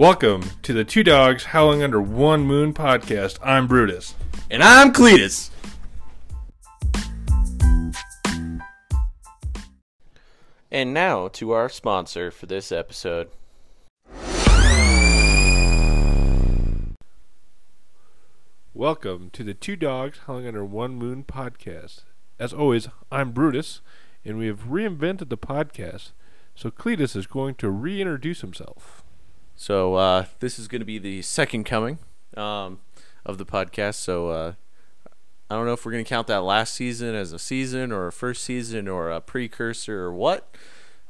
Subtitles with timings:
[0.00, 3.36] Welcome to the Two Dogs Howling Under One Moon podcast.
[3.42, 4.14] I'm Brutus.
[4.50, 5.50] And I'm Cletus.
[10.70, 13.28] And now to our sponsor for this episode.
[18.72, 22.04] Welcome to the Two Dogs Howling Under One Moon podcast.
[22.38, 23.82] As always, I'm Brutus,
[24.24, 26.12] and we have reinvented the podcast.
[26.54, 29.04] So Cletus is going to reintroduce himself.
[29.60, 31.98] So uh, this is going to be the second coming
[32.34, 32.78] um,
[33.26, 33.96] of the podcast.
[33.96, 34.52] So uh,
[35.50, 38.06] I don't know if we're going to count that last season as a season or
[38.06, 40.56] a first season or a precursor or what.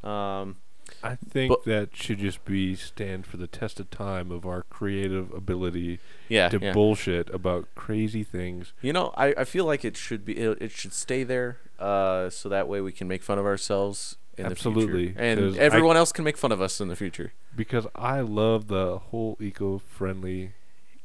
[0.02, 0.56] Um,
[1.00, 4.64] I think But- that should just be stand for the test of time of our
[4.64, 6.72] creative ability yeah, to yeah.
[6.72, 8.72] bullshit about crazy things.
[8.82, 12.30] You know, I, I feel like it should be it, it should stay there, uh,
[12.30, 15.58] so that way we can make fun of ourselves in Absolutely, the future, and 'cause
[15.58, 17.32] I- everyone else can make fun of us in the future.
[17.54, 20.52] Because I love the whole eco-friendly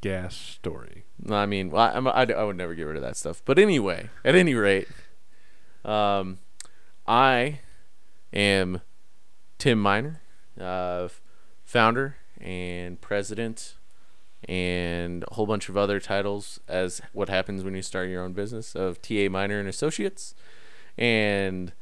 [0.01, 1.03] gas story.
[1.21, 3.41] No, I mean, well, I, I, I would never get rid of that stuff.
[3.45, 4.87] But anyway, at any rate,
[5.83, 6.39] um,
[7.07, 7.59] I
[8.33, 8.81] am
[9.57, 10.21] Tim Miner,
[10.59, 11.07] uh,
[11.63, 13.75] founder and president,
[14.47, 18.33] and a whole bunch of other titles as what happens when you start your own
[18.33, 20.35] business of TA Miner and Associates,
[20.97, 21.73] and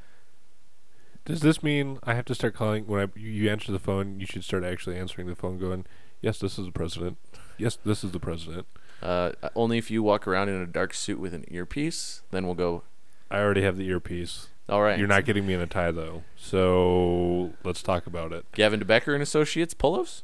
[1.26, 4.20] Does this mean I have to start calling when I you- answer the phone?
[4.20, 5.86] You should start actually answering the phone, going,
[6.22, 7.18] "Yes, this is the president.
[7.58, 8.68] Yes, this is the president."
[9.02, 12.56] uh, only if you walk around in a dark suit with an earpiece, then we'll
[12.56, 12.84] go.
[13.30, 14.48] I already have the earpiece.
[14.70, 18.46] All right, You're not getting me in a tie though, so let's talk about it.
[18.54, 20.24] Gavin de Becker and Associates Polos.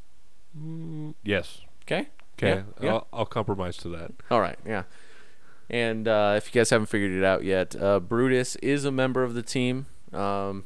[0.57, 1.61] Mm, yes.
[1.83, 2.07] Okay.
[2.37, 2.49] Okay.
[2.49, 2.89] Yeah, yeah.
[2.93, 4.11] I'll, I'll compromise to that.
[4.31, 4.83] All right, yeah.
[5.69, 9.23] And uh, if you guys haven't figured it out yet, uh, Brutus is a member
[9.23, 9.87] of the team.
[10.13, 10.63] Um,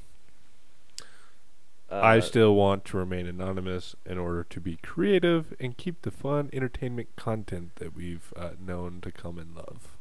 [1.93, 6.09] uh, I still want to remain anonymous in order to be creative and keep the
[6.09, 9.95] fun entertainment content that we've uh, known to come and love.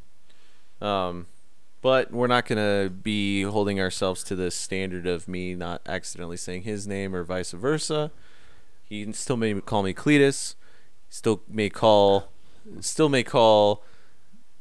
[0.81, 1.26] Um,
[1.82, 6.62] but we're not gonna be holding ourselves to the standard of me not accidentally saying
[6.62, 8.10] his name or vice versa.
[8.82, 10.54] He still may call me Cletus.
[11.10, 12.32] Still may call,
[12.81, 13.84] still may call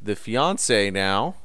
[0.01, 1.35] the fiance now.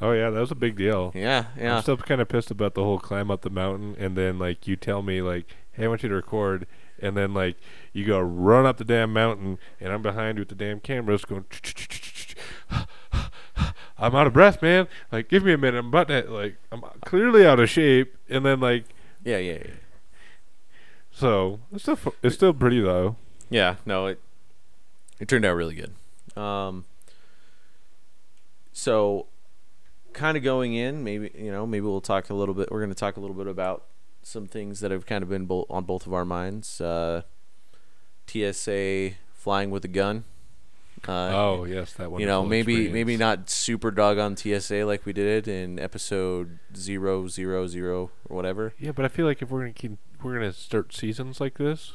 [0.00, 1.12] Oh yeah, that was a big deal.
[1.14, 1.76] Yeah, yeah.
[1.76, 4.66] I'm still kind of pissed about the whole climb up the mountain, and then like
[4.68, 6.66] you tell me like, "Hey, I want you to record,"
[7.00, 7.56] and then like
[7.92, 11.24] you go run up the damn mountain, and I'm behind you with the damn cameras
[11.24, 11.44] going.
[14.00, 14.86] I'm out of breath, man.
[15.10, 15.78] Like, give me a minute.
[15.78, 18.84] I'm about to like, I'm clearly out of shape, and then like,
[19.24, 19.70] yeah, yeah, yeah.
[21.10, 23.16] so it's still fu- it's still pretty though.
[23.50, 24.20] Yeah, no, it
[25.18, 25.94] it turned out really good.
[26.40, 26.84] Um,
[28.72, 29.26] so,
[30.12, 32.70] kind of going in, maybe you know, maybe we'll talk a little bit.
[32.70, 33.84] We're going to talk a little bit about
[34.22, 36.80] some things that have kind of been bo- on both of our minds.
[36.80, 37.22] Uh,
[38.26, 40.24] TSA flying with a gun.
[41.06, 42.20] Uh, oh yes, that one.
[42.20, 46.58] you know, maybe maybe not super dog on TSA like we did it in episode
[46.76, 48.74] zero zero zero or whatever.
[48.80, 49.92] Yeah, but I feel like if we're gonna keep,
[50.22, 51.92] we're gonna start seasons like this.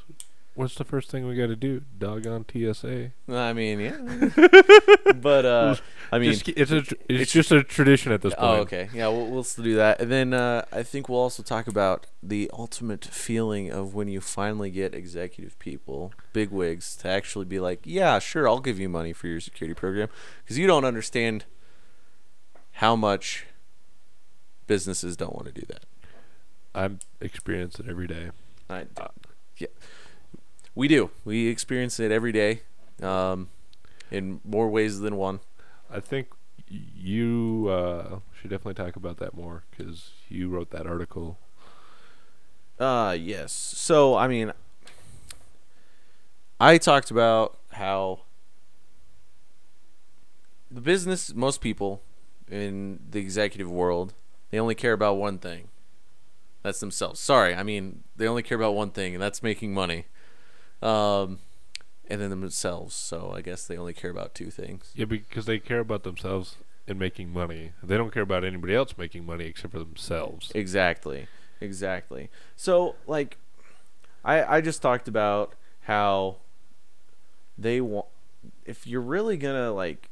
[0.56, 1.82] What's the first thing we got to do?
[1.98, 3.12] Dog on TSA.
[3.28, 3.98] I mean, yeah,
[5.16, 5.76] but uh,
[6.12, 8.46] I mean, Just it's a tr- it's, it's- just a tradition at this point.
[8.46, 8.88] Oh, okay.
[8.94, 10.00] Yeah, we'll, we'll still do that.
[10.00, 14.22] And then uh, I think we'll also talk about the ultimate feeling of when you
[14.22, 18.90] finally get executive people, big wigs, to actually be like, yeah, sure, I'll give you
[18.90, 20.10] money for your security program.
[20.44, 21.46] Because you don't understand
[22.74, 23.48] how much
[24.68, 25.86] businesses don't want to do that.
[26.76, 28.30] I'm experiencing it every day.
[28.70, 28.86] I,
[29.58, 29.68] yeah,
[30.76, 31.12] we do.
[31.26, 32.62] We experience it every day
[33.02, 33.50] um,
[34.12, 35.40] in more ways than one.
[35.90, 36.28] I think
[36.68, 41.38] you uh, should definitely talk about that more because you wrote that article.
[42.80, 43.52] Uh yes.
[43.54, 44.52] So I mean
[46.60, 48.22] I talked about how
[50.72, 52.02] the business most people
[52.50, 54.14] in the executive world,
[54.50, 55.70] they only care about one thing.
[56.64, 57.20] That's themselves.
[57.20, 60.06] Sorry, I mean they only care about one thing and that's making money.
[60.84, 61.40] Um
[62.08, 62.94] and then themselves.
[62.96, 64.92] So I guess they only care about two things.
[64.94, 66.58] Yeah, because they care about themselves
[66.88, 67.72] and making money.
[67.82, 70.52] They don't care about anybody else making money except for themselves.
[70.54, 71.28] Exactly.
[71.62, 72.30] Exactly.
[72.56, 73.38] So like
[74.26, 75.54] I I just talked about
[75.84, 76.38] how
[77.58, 78.08] they want
[78.66, 80.10] if you're really going to like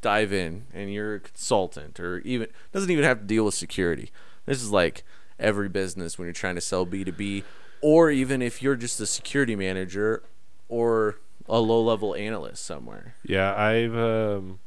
[0.00, 4.10] dive in and you're a consultant or even doesn't even have to deal with security.
[4.46, 5.04] This is like
[5.38, 7.44] every business when you're trying to sell B2B
[7.80, 10.22] or even if you're just a security manager
[10.68, 13.14] or a low-level analyst somewhere.
[13.22, 14.60] Yeah, I've um,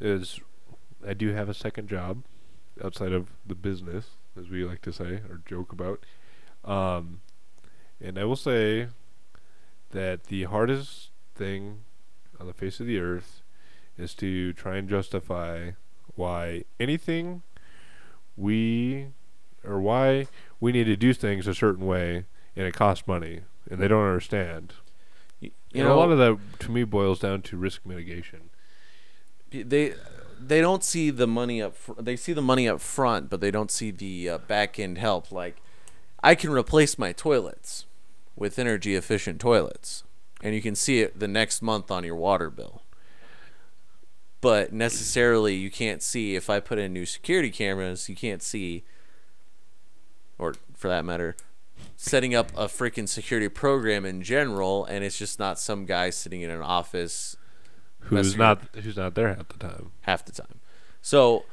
[0.00, 0.40] is
[1.06, 2.24] I do have a second job
[2.82, 6.04] outside of the business, as we like to say or joke about.
[6.64, 7.20] Um,
[8.00, 8.88] and I will say,
[9.92, 11.84] that the hardest thing
[12.40, 13.42] on the face of the earth
[13.96, 15.72] is to try and justify
[16.14, 17.42] why anything
[18.36, 19.08] we
[19.64, 20.26] or why
[20.60, 22.24] we need to do things a certain way
[22.56, 24.74] and it costs money and they don't understand.
[25.40, 28.50] You know, a lot of that to me boils down to risk mitigation.
[29.50, 29.94] they
[30.38, 33.50] they don't see the money up fr- they see the money up front but they
[33.50, 35.56] don't see the uh, back end help like
[36.22, 37.86] i can replace my toilets
[38.34, 40.02] with energy efficient toilets
[40.42, 42.82] and you can see it the next month on your water bill
[44.40, 48.82] but necessarily you can't see if i put in new security cameras you can't see
[50.38, 51.36] or for that matter
[51.96, 56.42] setting up a freaking security program in general and it's just not some guy sitting
[56.42, 57.36] in an office
[58.06, 59.92] Who's not who's not there half the time.
[60.00, 60.60] half the time.
[61.00, 61.44] So,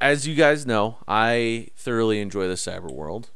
[0.00, 3.30] as you guys know, I thoroughly enjoy the cyber world.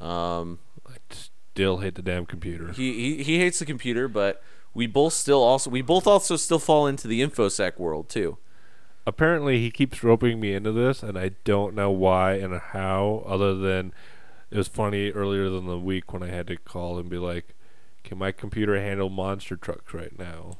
[0.00, 0.58] Um,
[0.88, 2.72] I still hate the damn computer.
[2.72, 4.42] he, he he hates the computer, but
[4.74, 8.38] we both still also we both also still fall into the infosec world too.
[9.10, 13.56] Apparently he keeps roping me into this and I don't know why and how other
[13.56, 13.92] than
[14.52, 17.56] it was funny earlier than the week when I had to call and be like,
[18.04, 20.58] Can my computer handle monster trucks right now?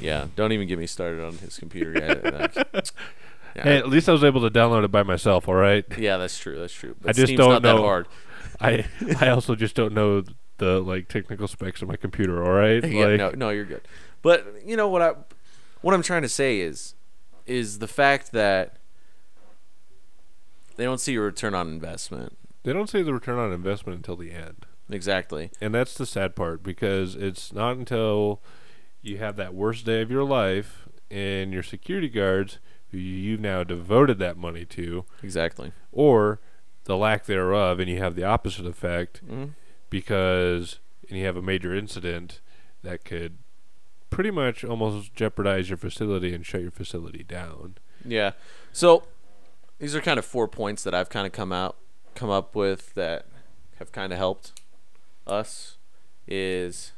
[0.00, 2.52] Yeah, don't even get me started on his computer yet.
[3.54, 5.84] Yeah, Hey, at least I was able to download it by myself, all right?
[5.96, 6.58] yeah, that's true.
[6.58, 6.96] That's true.
[7.00, 7.82] But I just Steam's don't not that know.
[7.82, 8.08] hard.
[8.60, 8.86] I
[9.20, 10.24] I also just don't know
[10.58, 12.82] the like technical specs of my computer, all right?
[12.90, 13.82] yeah, like no, no, you're good.
[14.20, 15.12] But you know what I,
[15.80, 16.94] what I'm trying to say is,
[17.46, 18.76] is the fact that
[20.76, 22.36] they don't see a return on investment.
[22.64, 24.66] they don't see the return on investment until the end.
[24.90, 25.50] Exactly.
[25.60, 28.40] And that's the sad part because it's not until
[29.00, 32.58] you have that worst day of your life and your security guards
[32.90, 35.72] who you've now devoted that money to, Exactly.
[35.92, 36.40] or
[36.84, 39.44] the lack thereof, and you have the opposite effect hmm
[39.90, 40.78] because
[41.10, 42.40] and you have a major incident
[42.82, 43.36] that could
[44.12, 47.76] pretty much almost jeopardize your facility and shut your facility down.
[48.04, 48.32] Yeah.
[48.70, 49.04] So
[49.78, 51.76] these are kind of four points that I've kind of come out,
[52.14, 53.26] come up with that
[53.78, 54.52] have kind of helped
[55.26, 55.78] us.
[56.28, 56.92] Is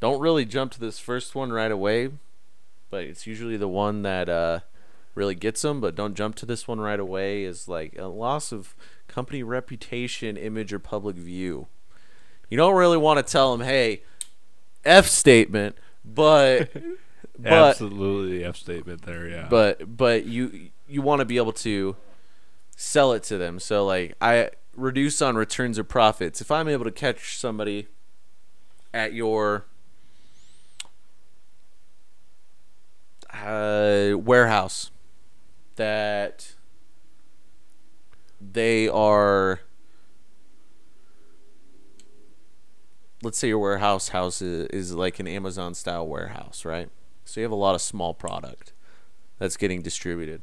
[0.00, 2.10] don't really jump to this first one right away,
[2.90, 4.60] but it's usually the one that uh,
[5.14, 5.80] really gets them.
[5.80, 7.44] But don't jump to this one right away.
[7.44, 8.74] Is like a loss of
[9.06, 11.68] company reputation, image, or public view.
[12.50, 14.02] You don't really want to tell them, "Hey,
[14.86, 16.70] f statement," but
[17.38, 19.46] but Absolutely, the F statement there, yeah.
[19.50, 21.96] but but you you want to be able to
[22.76, 26.84] sell it to them so like i reduce on returns or profits if i'm able
[26.84, 27.86] to catch somebody
[28.92, 29.64] at your
[33.32, 34.90] uh, warehouse
[35.76, 36.54] that
[38.40, 39.60] they are
[43.26, 46.88] let's say your warehouse house is, is like an amazon style warehouse right
[47.26, 48.72] so you have a lot of small product
[49.38, 50.42] that's getting distributed.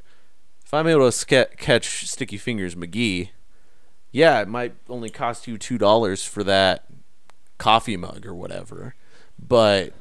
[0.63, 3.29] If I'm able to catch Sticky Fingers McGee,
[4.11, 6.85] yeah, it might only cost you two dollars for that
[7.57, 8.95] coffee mug or whatever,
[9.39, 9.93] but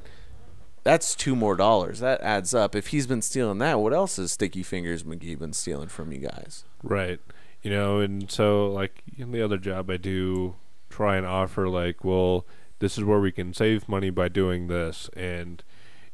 [0.83, 2.01] that's two more dollars.
[2.01, 2.75] That adds up.
[2.75, 6.19] If he's been stealing that, what else has Sticky Fingers McGee been stealing from you
[6.19, 6.65] guys?
[6.83, 7.21] Right.
[7.63, 10.57] You know, and so like in the other job I do
[10.91, 12.45] try and offer like, well,
[12.83, 15.63] this is where we can save money by doing this and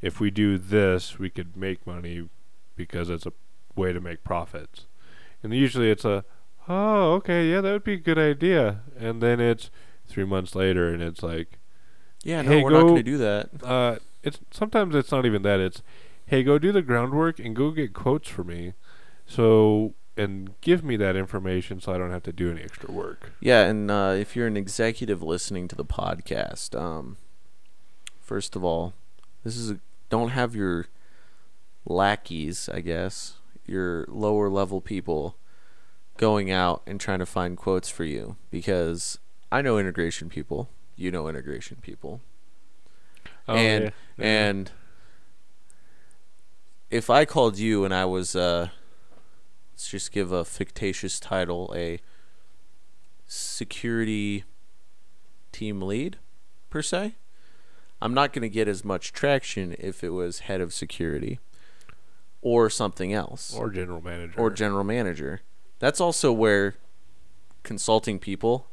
[0.00, 2.28] if we do this, we could make money
[2.76, 3.32] because it's a
[3.75, 4.87] way to make profits.
[5.42, 6.25] And usually it's a
[6.68, 8.82] oh, okay, yeah, that would be a good idea.
[8.98, 9.70] And then it's
[10.06, 11.58] 3 months later and it's like
[12.22, 13.50] Yeah, no, Hey, we're not going to do that.
[13.62, 15.82] uh it's sometimes it's not even that it's
[16.26, 18.75] hey go do the groundwork and go get quotes for me
[19.26, 23.30] so and give me that information so i don't have to do any extra work
[23.40, 27.16] Yeah, and uh, if you're an executive listening to the podcast, um,
[28.20, 28.92] first of all,
[29.44, 29.78] this is a,
[30.10, 30.87] don't have your
[31.87, 33.34] lackeys, I guess,
[33.66, 35.37] your lower level people
[36.16, 39.18] going out and trying to find quotes for you because
[39.52, 42.20] I know integration people, you know integration people,
[43.46, 43.84] Oh, and
[44.18, 44.25] yeah.
[44.26, 44.70] and
[46.90, 48.68] if I called you and I was uh
[49.78, 52.00] let's just give a fictitious title a
[53.28, 54.42] security
[55.52, 56.18] team lead
[56.68, 57.14] per se
[58.02, 61.38] I'm not going to get as much traction if it was head of security
[62.42, 65.42] or something else or general manager or general manager.
[65.78, 66.75] That's also where
[67.62, 68.66] consulting people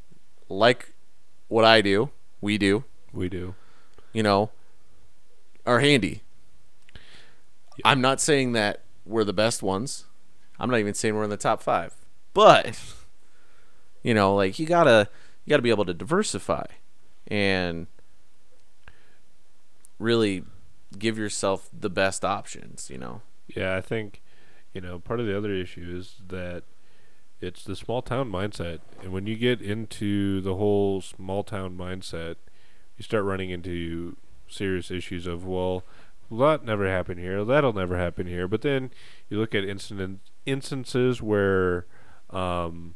[0.50, 0.94] like
[1.50, 2.10] what I do,
[2.42, 2.84] we do,
[3.14, 3.54] we do
[4.12, 4.50] you know,
[5.68, 6.24] are handy.
[7.84, 10.06] I'm not saying that we're the best ones.
[10.60, 11.94] I'm not even saying we're in the top 5.
[12.34, 12.80] But
[14.04, 15.10] you know, like you got to
[15.46, 16.66] you got to be able to diversify.
[17.28, 17.88] And
[19.98, 20.44] really
[20.98, 22.90] give yourself the best options.
[22.90, 23.22] You know.
[23.48, 24.22] Yeah, I think
[24.74, 26.64] you know part of the other issue is that
[27.42, 32.36] it's the small town mindset, and when you get into the whole small town mindset,
[32.98, 34.16] you start running into
[34.48, 35.84] serious issues of well,
[36.32, 38.48] that never happened here, that'll never happen here.
[38.48, 38.92] But then
[39.30, 41.86] you look at incident instances where,
[42.30, 42.96] um,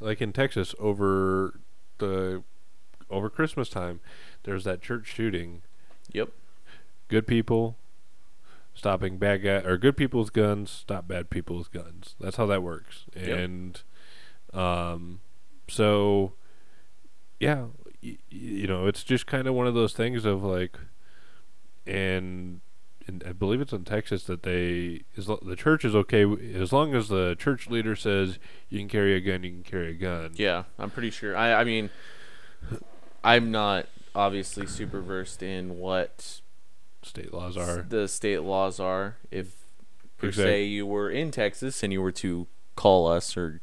[0.00, 1.60] like in Texas over
[1.98, 2.42] the
[3.10, 4.00] over Christmas time,
[4.44, 5.62] there's that church shooting.
[6.12, 6.30] Yep.
[7.08, 7.76] Good people
[8.74, 12.14] stopping bad guy or good people's guns stop bad people's guns.
[12.20, 13.04] That's how that works.
[13.16, 13.38] Yep.
[13.38, 13.82] And
[14.54, 15.20] um,
[15.68, 16.34] so
[17.40, 17.66] yeah,
[18.02, 20.78] y- you know, it's just kind of one of those things of like,
[21.86, 22.60] and,
[23.26, 26.94] I believe it's in Texas that they is the church is okay w- as long
[26.94, 28.38] as the church leader says
[28.68, 30.32] you can carry a gun, you can carry a gun.
[30.34, 31.36] Yeah, I'm pretty sure.
[31.36, 31.90] I I mean,
[33.24, 36.40] I'm not obviously super versed in what
[37.02, 39.16] State laws are the state laws are.
[39.30, 39.54] If
[40.18, 42.46] per Exact- se you were in Texas and you were to
[42.76, 43.60] call us or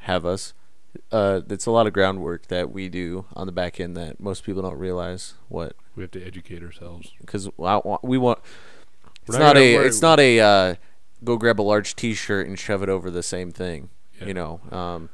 [0.00, 0.52] have us,
[1.10, 4.44] uh, it's a lot of groundwork that we do on the back end that most
[4.44, 7.12] people don't realize what we have to educate ourselves.
[7.20, 7.48] because
[8.02, 8.38] we want.
[9.26, 9.76] It's not not, a.
[9.76, 10.40] worry- It's not a.
[10.40, 10.74] Uh,
[11.22, 13.90] go grab a large T-shirt and shove it over the same thing.
[14.18, 14.26] Yeah.
[14.28, 15.10] You know, um,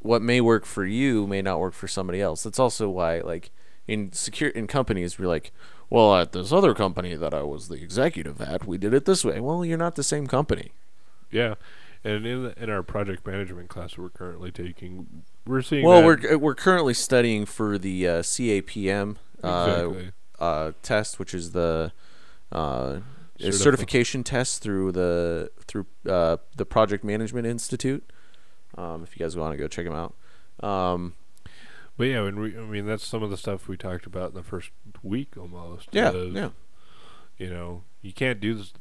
[0.00, 2.42] what may work for you may not work for somebody else.
[2.42, 3.50] That's also why, like,
[3.86, 5.52] in secure in companies, we're like,
[5.88, 9.24] well, at this other company that I was the executive at, we did it this
[9.24, 9.40] way.
[9.40, 10.72] Well, you're not the same company.
[11.30, 11.54] Yeah,
[12.02, 15.84] and in the, in our project management class we're currently taking, we're seeing.
[15.84, 19.16] Well, we're we're currently studying for the uh, CAPM
[19.48, 20.12] exactly.
[20.38, 21.92] uh, test, which is the
[22.52, 23.00] uh,
[23.38, 28.04] Certifi- certification test through the through uh, the Project Management Institute.
[28.76, 30.14] Um, if you guys want to go check them out.
[30.66, 31.14] Um,
[31.96, 34.42] But yeah, we, I mean, that's some of the stuff we talked about in the
[34.42, 34.70] first
[35.02, 35.88] week almost.
[35.92, 36.50] yeah, of, yeah,
[37.38, 38.72] You know, you can't do this.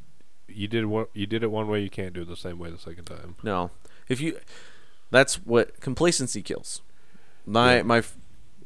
[0.47, 1.05] You did one.
[1.13, 1.81] You did it one way.
[1.81, 3.35] You can't do it the same way the second time.
[3.43, 3.71] no.
[4.07, 4.39] If you,
[5.11, 6.81] that's what complacency kills.
[7.45, 7.81] My Yeah.
[7.83, 8.17] my f-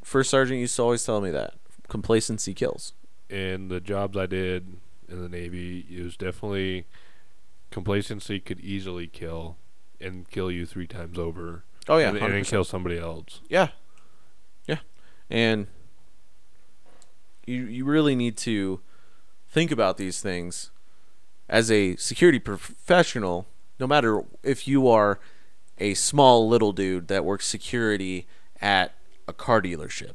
[0.04, 1.54] first sergeant used to always tell me that
[1.88, 2.94] complacency kills.
[3.30, 6.86] And the jobs I did in the Navy, it was definitely
[7.72, 9.58] complacency could easily kill,
[10.00, 11.64] and kill you three times over.
[11.88, 13.42] Oh yeah, and, and kill somebody else.
[13.50, 13.70] Yeah.
[14.68, 14.80] Yeah.
[15.30, 15.68] And
[17.46, 18.80] you you really need to
[19.50, 20.72] think about these things
[21.50, 23.48] as a security professional,
[23.80, 25.20] no matter if you are
[25.80, 28.28] a small little dude that works security
[28.62, 28.94] at
[29.28, 30.14] a car dealership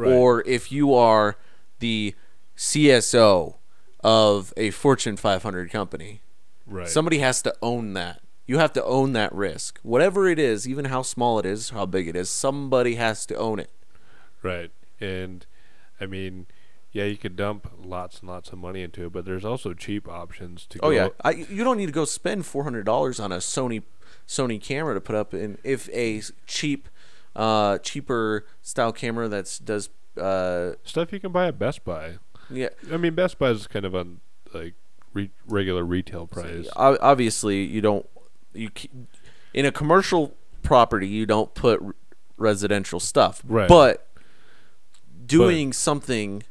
[0.00, 0.12] Right.
[0.12, 1.36] or if you are
[1.78, 2.14] the
[2.56, 3.56] CSO
[4.02, 6.22] of a Fortune 500 company.
[6.66, 6.88] right.
[6.88, 8.20] Somebody has to own that.
[8.46, 9.78] You have to own that risk.
[9.82, 13.34] Whatever it is, even how small it is, how big it is, somebody has to
[13.36, 13.70] own it.
[14.42, 14.70] Right.
[15.00, 15.46] And
[16.00, 16.46] I mean,
[16.92, 20.08] yeah, you could dump lots and lots of money into it, but there's also cheap
[20.08, 23.30] options to Oh yeah, I, you don't need to go spend four hundred dollars on
[23.30, 23.82] a Sony
[24.26, 26.88] Sony camera to put up in if a cheap,
[27.36, 29.88] uh, cheaper style camera that does
[30.20, 32.18] uh stuff you can buy at Best Buy.
[32.50, 34.06] yeah I mean, Best Buy is kind of a
[34.52, 34.74] like
[35.14, 36.68] re- regular retail price.
[36.76, 38.06] o- obviously you don't
[38.52, 38.70] you
[39.54, 41.94] in a commercial property you don't put r-
[42.36, 43.68] residential stuff Right.
[43.68, 44.06] but
[45.26, 46.42] doing something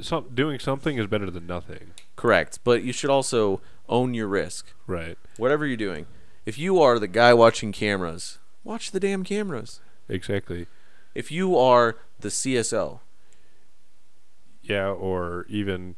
[0.00, 1.92] Some, doing something is better than nothing.
[2.16, 5.18] correct but you should also own your risk Right.
[5.36, 6.06] whatever you're doing
[6.46, 10.66] if you are the guy watching cameras watch the damn cameras Exactly.
[11.14, 13.00] if you are the CSO
[14.62, 15.96] Yeah, or even,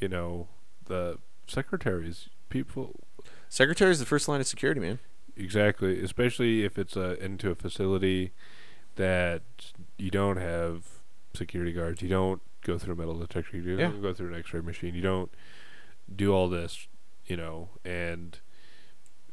[0.00, 0.48] you know,
[0.86, 3.00] the secretaries, people.
[3.48, 4.98] secretary is the first line of security man
[5.36, 6.02] Exactly.
[6.02, 8.32] Especially if it's a, into a facility
[8.96, 9.42] that
[9.96, 10.84] you don't have
[11.32, 12.02] security guards.
[12.02, 13.56] You don't go through a metal detector.
[13.56, 14.00] You don't Yeah.
[14.02, 14.96] go through an X-ray machine.
[14.96, 15.30] You don't
[16.14, 16.88] do all this,
[17.26, 17.68] you know.
[17.84, 18.40] And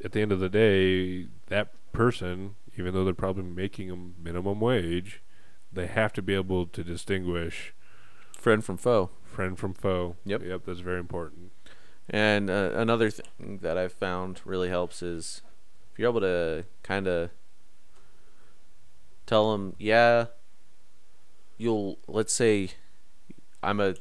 [0.04, 4.60] at the end of the day, that person, even though they're probably making a minimum
[4.60, 5.22] wage,
[5.72, 7.74] they have to be able to distinguish
[8.34, 10.16] friend from foe friend from foe.
[10.26, 10.44] Yep.
[10.44, 10.62] Yep.
[10.66, 11.52] That's very important.
[12.10, 15.42] And uh, another thing that I've found really helps is
[15.92, 17.32] if you're able to kind of
[19.26, 20.28] tell them, yeah,
[21.58, 22.70] you'll let's say
[23.62, 23.96] I'm a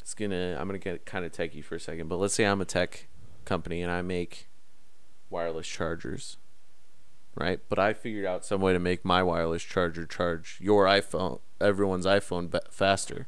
[0.00, 2.60] it's gonna I'm gonna get kind of techie for a second, but let's say I'm
[2.60, 3.08] a tech
[3.44, 4.48] company and I make
[5.30, 6.36] wireless chargers,
[7.34, 7.60] right?
[7.68, 12.06] But I figured out some way to make my wireless charger charge your iPhone, everyone's
[12.06, 13.26] iPhone, faster,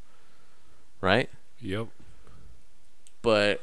[1.01, 1.29] right?
[1.61, 1.89] Yep.
[3.23, 3.61] but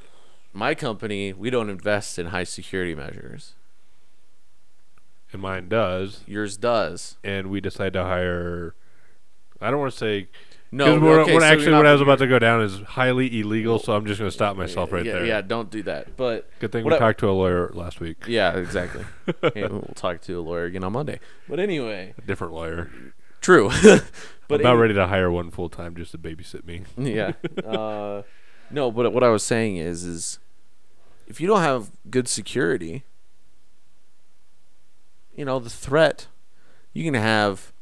[0.53, 3.53] my company we don't invest in high security measures
[5.34, 6.22] And mine does.
[6.25, 8.74] yours does and we decide to hire
[9.62, 10.27] I don't want to say
[10.72, 13.40] No, what, okay, what so actually what I was about to go down is highly
[13.40, 15.26] illegal, so I'm just going to stop myself right yeah, there.
[15.26, 16.16] Yeah, don't do that.
[16.16, 18.18] But Good thing we I- talked to a lawyer last week.
[18.28, 19.04] yeah, exactly.
[19.56, 21.20] and we'll talk to a lawyer again on Monday.
[21.48, 22.92] But anyway, A different lawyer.
[23.42, 23.70] true.
[23.84, 26.84] but I'm about any- ready to hire one full time just to babysit me.
[26.98, 27.32] yeah.
[27.66, 28.22] Uh,
[28.70, 30.38] no, but what I was saying is, is
[31.26, 33.04] if you don't have good security,
[35.36, 36.28] you know, the threat,
[36.94, 37.74] you can have,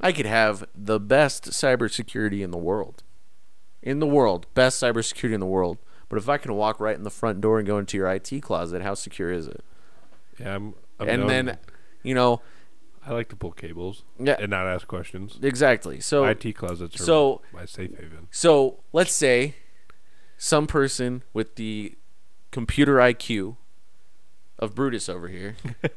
[0.00, 3.02] I could have the best cybersecurity in the world.
[3.82, 5.78] In the world, best cybersecurity in the world.
[6.08, 8.40] But if I can walk right in the front door and go into your IT
[8.42, 9.64] closet, how secure is it?
[10.38, 10.74] Yeah, I'm.
[10.98, 11.58] I'm and known- then,
[12.02, 12.42] you know,
[13.06, 15.38] I like to pull cables yeah, and not ask questions.
[15.42, 16.00] exactly.
[16.00, 18.28] So IT closets are so my safe haven.
[18.30, 19.54] So let's say
[20.36, 21.96] some person with the
[22.50, 23.56] computer IQ
[24.58, 25.56] of Brutus over here,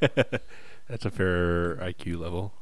[0.88, 2.54] That's a fair IQ level.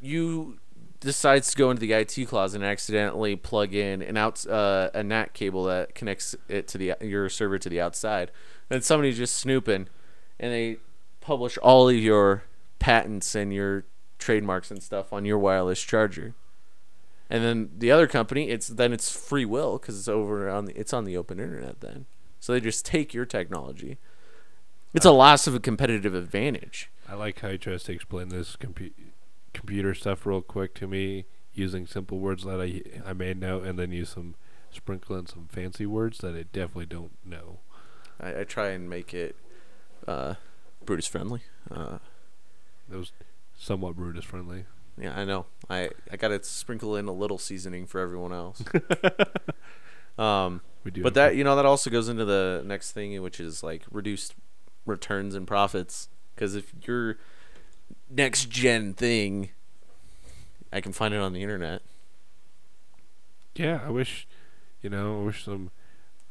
[0.00, 0.58] You
[1.00, 5.02] decides to go into the IT closet and accidentally plug in an out uh, a
[5.02, 8.30] NAT cable that connects it to the your server to the outside,
[8.70, 9.88] and somebody's just snooping,
[10.40, 10.76] and they
[11.20, 12.44] publish all of your
[12.78, 13.84] patents and your
[14.18, 16.34] trademarks and stuff on your wireless charger.
[17.30, 20.78] And then the other company, it's then it's free will because it's over on the
[20.78, 21.80] it's on the open internet.
[21.80, 22.06] Then,
[22.40, 23.98] so they just take your technology.
[24.94, 26.90] It's a loss of a competitive advantage.
[27.06, 28.92] I like how he tries to explain this compu-
[29.58, 33.78] computer stuff real quick to me using simple words that I I may know, and
[33.78, 34.34] then use some
[34.70, 37.58] sprinkle in some fancy words that I definitely don't know.
[38.20, 39.36] I, I try and make it
[40.06, 40.34] uh,
[40.84, 41.40] Brutus friendly.
[41.70, 41.98] Uh,
[42.88, 43.12] That was
[43.56, 44.64] somewhat Brutus friendly.
[45.00, 45.46] yeah, I know.
[45.68, 48.62] I I got to sprinkle in a little seasoning for everyone else.
[50.18, 53.40] um, We do, but that you know that also goes into the next thing, which
[53.40, 54.34] is like reduced
[54.86, 56.08] returns and profits.
[56.34, 57.18] Because if your
[58.10, 59.50] next gen thing,
[60.72, 61.82] I can find it on the internet.
[63.54, 64.26] Yeah, I wish,
[64.82, 65.70] you know, I wish some.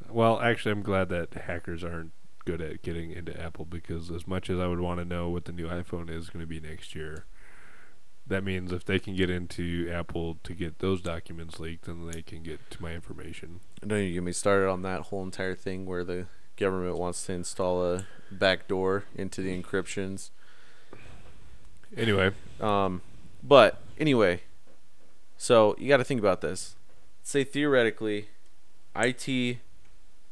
[0.09, 2.11] Well, actually, I'm glad that hackers aren't
[2.45, 5.45] good at getting into Apple because as much as I would want to know what
[5.45, 7.25] the new iPhone is going to be next year,
[8.25, 12.21] that means if they can get into Apple to get those documents leaked, then they
[12.21, 13.59] can get to my information.
[13.85, 17.33] Don't you get me started on that whole entire thing where the government wants to
[17.33, 20.29] install a backdoor into the encryptions.
[21.95, 23.01] Anyway, Um,
[23.43, 24.41] but anyway,
[25.37, 26.75] so you got to think about this.
[27.23, 28.29] Say theoretically,
[28.95, 29.57] IT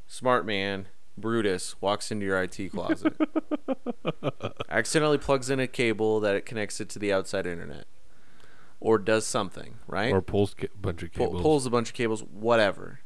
[0.08, 0.88] smart man
[1.18, 3.14] Brutus walks into your IT closet,
[4.70, 7.86] accidentally plugs in a cable that it connects it to the outside internet,
[8.82, 11.42] or does something right, or pulls a bunch of Pull- cables.
[11.42, 13.00] pulls a bunch of cables, whatever.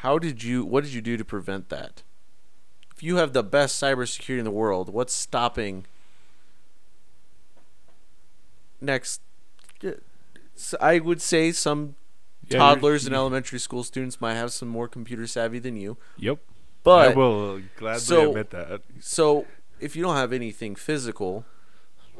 [0.00, 0.64] How did you?
[0.64, 2.02] What did you do to prevent that?
[2.96, 5.84] If you have the best cybersecurity in the world, what's stopping?
[8.80, 9.20] Next,
[10.80, 11.96] I would say some
[12.48, 15.96] Yeah, you're- toddlers and elementary school students might have some more computer savvy than you.
[16.16, 16.38] Yep.
[16.82, 18.80] But I will gladly so- admit that.
[19.00, 19.46] so
[19.80, 21.44] if you don't have anything physical,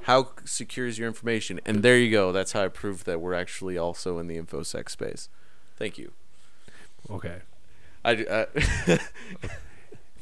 [0.02, 1.60] how secure is your information?
[1.64, 2.32] And there you go.
[2.32, 5.28] That's how I prove that we're actually also in the infosec space.
[5.76, 6.12] Thank you.
[7.08, 7.40] Okay.
[8.04, 8.46] I, uh,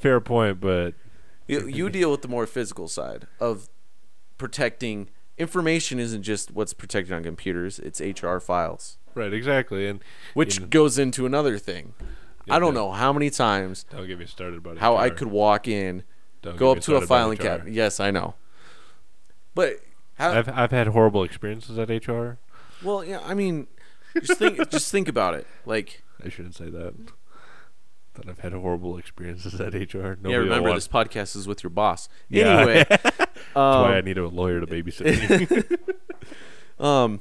[0.05, 0.93] Fair point, but
[1.47, 3.71] you, you deal with the more physical side of
[4.37, 5.99] protecting information.
[5.99, 9.87] Isn't just what's protected on computers; it's HR files, right, exactly.
[9.89, 10.01] And
[10.35, 11.95] which You know- goes into another thing.
[12.51, 12.81] I don't Yeah.
[12.81, 16.03] know how many times don't get me started about how I could walk in,
[16.43, 17.73] Don't go up to a filing cabinet.
[17.73, 18.35] Yes, I know.
[19.55, 19.81] But
[20.19, 22.37] how, I've I've had horrible experiences at HR.
[22.83, 23.69] Well, yeah, I mean,
[24.21, 25.47] just think, just think about it.
[25.65, 26.93] Like, I shouldn't say that.
[28.15, 30.17] That I've had horrible experiences at HR.
[30.17, 32.09] Nobody yeah, remember this podcast is with your boss.
[32.29, 32.59] Yeah.
[32.61, 33.17] Anyway, That's
[33.55, 35.79] why I um, need a lawyer to babysit me.
[36.85, 37.21] um,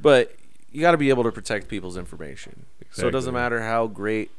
[0.00, 0.36] but
[0.70, 2.66] you got to be able to protect people's information.
[2.90, 4.30] So it doesn't matter how great.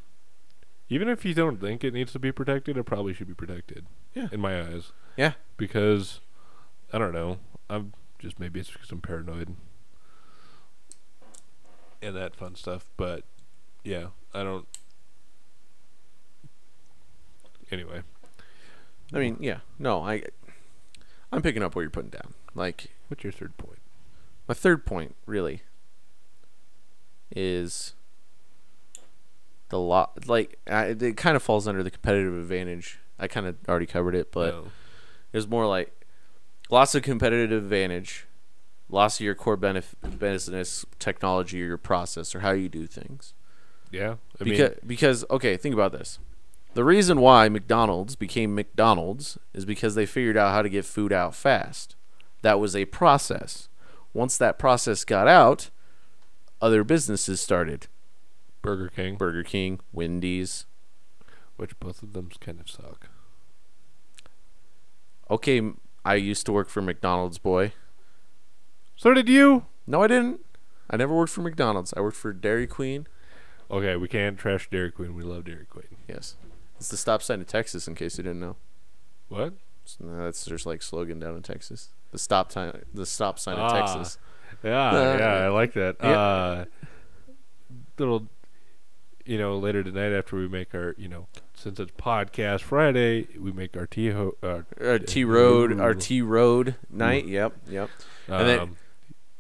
[0.90, 3.86] Even if you don't think it needs to be protected, it probably should be protected.
[4.14, 4.28] Yeah.
[4.32, 4.92] In my eyes.
[5.18, 5.34] Yeah.
[5.58, 6.20] Because
[6.92, 7.38] I don't know.
[7.70, 9.56] I'm just maybe it's because I'm paranoid.
[12.02, 13.24] And that fun stuff, but
[13.84, 14.66] yeah, I don't.
[17.72, 18.02] Anyway,
[19.14, 20.24] I mean, yeah, no, I,
[21.32, 22.34] I'm picking up what you're putting down.
[22.56, 23.80] Like what's your third point?
[24.48, 25.62] my third point, really,
[27.36, 27.94] is
[29.70, 30.28] the lot.
[30.28, 33.00] Like I, it kind of falls under the competitive advantage.
[33.20, 34.54] I kind of already covered it, but.
[34.54, 34.62] Oh.
[34.62, 34.72] No.
[35.32, 36.08] It's more like
[36.72, 38.26] loss of competitive advantage,
[38.90, 43.36] loss of your core benef- business technology or your process or how you do things.
[43.92, 46.18] yeah, I because mean, because okay, think about this.
[46.80, 51.12] The reason why McDonald's became McDonald's is because they figured out how to get food
[51.12, 51.98] out fast.
[52.42, 53.68] That was a process.
[54.14, 55.72] once that process got out,
[56.62, 57.88] other businesses started.
[58.62, 60.68] Burger King, Burger King, Wendy's.
[61.58, 63.10] which both of them kind of suck.
[65.30, 65.62] Okay,
[66.06, 67.74] I used to work for McDonald's, boy.
[68.96, 69.66] So did you?
[69.86, 70.46] No, I didn't.
[70.90, 71.94] I never worked for McDonald's.
[71.98, 73.06] I worked for Dairy Queen.
[73.70, 75.14] Okay, we can't trash Dairy Queen.
[75.14, 75.98] We love Dairy Queen.
[76.08, 76.38] Yes.
[76.80, 78.56] It's the stop sign in Texas, in case you didn't know.
[79.28, 79.54] What?
[80.00, 81.90] No, That's there's like slogan down in Texas.
[82.12, 83.72] The stop time, the stop sign Ah.
[83.94, 84.18] Texas.
[84.64, 85.98] Yeah, Uh, yeah, I like that.
[86.02, 86.10] yeah.
[86.10, 86.66] Uh,
[87.98, 88.28] little,
[89.26, 93.52] you know, later tonight after we make our, you know, since it's podcast Friday, we
[93.52, 97.26] make our tea ho- uh, Our T Road, our T Road night.
[97.26, 97.90] Yep, yep.
[98.28, 98.78] And then- um,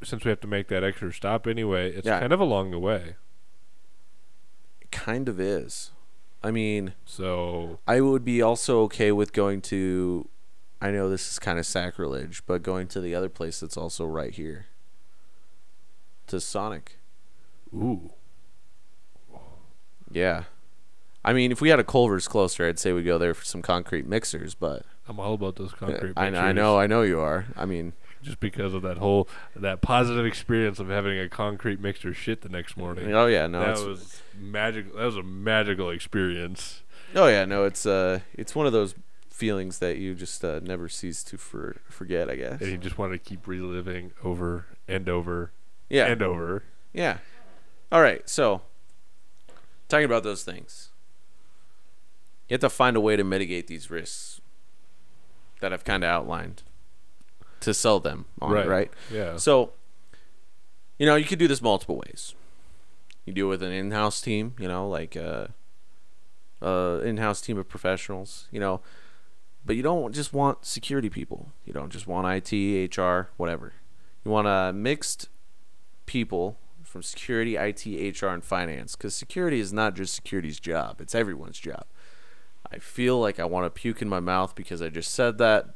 [0.03, 2.19] since we have to make that extra stop anyway, it's Yeah.
[2.19, 3.15] kind of along the way.
[4.81, 5.91] It kind of is.
[6.41, 10.29] I mean, So I would be also okay with going to.
[10.81, 14.05] I know this is kind of sacrilege, but going to the other place that's also
[14.05, 14.67] right here.
[16.27, 16.97] To Sonic.
[17.73, 18.11] ooh,
[20.11, 20.43] Yeah.
[21.25, 23.61] I mean, if we had a Culver's closer, I'd say we go there for some
[23.61, 26.13] concrete mixers, but I'm all about those concrete.
[26.15, 27.47] I, I know, I know you are.
[27.57, 27.91] I mean,
[28.21, 32.49] just because of that whole that positive experience of having a concrete mixer shit the
[32.49, 33.13] next morning.
[33.13, 34.93] oh yeah, no, that was magic.
[34.95, 36.83] That was a magical experience.
[37.15, 38.95] oh yeah, no, it's uh, it's one of those
[39.29, 42.59] feelings that you just uh, never cease to for, forget, I guess.
[42.61, 45.51] And you just want to keep reliving over and over
[45.89, 46.63] Yeah, and over.
[46.91, 47.19] yeah.
[47.89, 48.61] All right, so
[49.87, 50.89] talking about those things,
[52.49, 54.41] you have to find a way to mitigate these risks
[55.61, 56.63] that I've kind of outlined
[57.61, 58.67] to sell them on, Right.
[58.67, 58.91] right?
[59.11, 59.37] Yeah.
[59.37, 59.71] So,
[60.97, 62.35] you know, you could do this multiple ways.
[63.25, 65.53] You do it with an in-house team, you know, like a,
[66.61, 68.81] a in-house team of professionals, you know,
[69.65, 71.51] but you don't just want security people.
[71.65, 73.73] You don't just want IT, HR, whatever.
[74.25, 75.29] You want a mixed
[76.05, 77.85] people from security, IT,
[78.21, 81.85] HR, and finance because security is not just security's job; it's everyone's job.
[82.71, 85.75] I feel like I want to puke in my mouth because I just said that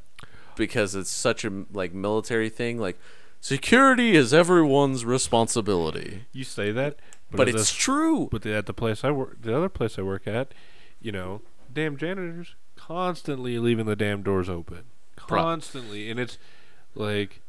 [0.56, 2.78] because it's such a like military thing.
[2.78, 2.98] Like
[3.40, 6.96] security is everyone's responsibility, You say that,
[7.30, 8.28] but, but it's the- true.
[8.30, 10.52] but the, at the place I work, the other place I work at,
[11.00, 14.84] you know, damn janitors constantly leaving the damn doors open,
[15.16, 16.38] Pro- constantly, and it's
[16.94, 17.40] like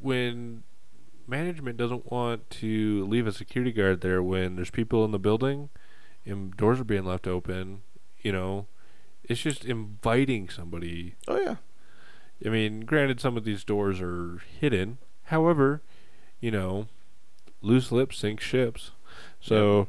[0.00, 0.62] when
[1.26, 5.68] management doesn't want to leave a security guard there when there's people in the building
[6.26, 7.82] and doors are being left open,
[8.20, 8.66] you know,
[9.24, 11.56] it's just inviting somebody Oh yeah,
[12.44, 14.98] I mean, granted, some of these doors are hidden.
[15.24, 15.82] However,
[16.40, 16.88] you know,
[17.60, 18.90] loose lips sink ships.
[19.40, 19.88] So,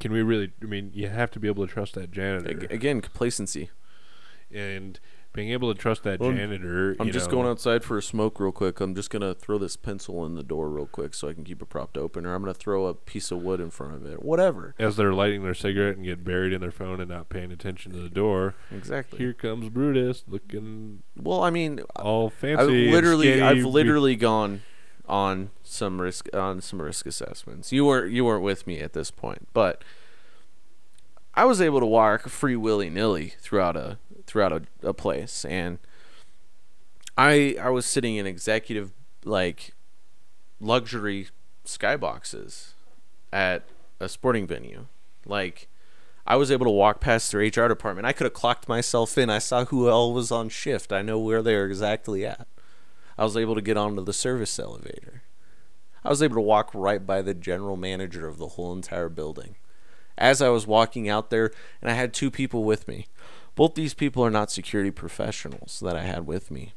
[0.00, 0.52] can we really?
[0.62, 3.70] I mean, you have to be able to trust that janitor, again complacency.
[4.50, 4.98] and
[5.32, 6.94] being able to trust that Well, janitor.
[7.00, 8.80] I'm just know, going outside for a smoke real quick.
[8.80, 11.62] I'm just gonna throw this pencil in the door real quick so I can keep
[11.62, 14.22] it propped open, or I'm gonna throw a piece of wood in front of it.
[14.22, 14.74] Whatever.
[14.78, 17.92] as they're lighting their cigarette and get buried in their phone and not paying attention
[17.92, 18.54] to the door.
[18.70, 19.18] Exactly.
[19.18, 22.88] Here comes Brutus, looking well, I mean, all fancy.
[22.88, 23.42] I've literally.
[23.42, 24.62] I've literally gone
[25.08, 27.72] on some risk on some risk assessments.
[27.72, 29.82] You weren't you weren't with me at this point, but
[31.34, 35.78] I was able to walk free willy nilly throughout a throughout a, a place, and
[37.16, 38.92] I I was sitting in executive
[39.24, 39.74] like
[40.60, 41.28] luxury
[41.64, 42.72] skyboxes
[43.32, 43.64] at
[44.00, 44.86] a sporting venue,
[45.26, 45.68] like.
[46.24, 48.06] I was able to walk past their HR department.
[48.06, 49.28] I could have clocked myself in.
[49.28, 50.92] I saw who all was on shift.
[50.92, 52.46] I know where they're exactly at.
[53.18, 55.22] I was able to get onto the service elevator.
[56.04, 59.56] I was able to walk right by the general manager of the whole entire building.
[60.18, 63.06] As I was walking out there, and I had two people with me.
[63.54, 66.72] Both these people are not security professionals that I had with me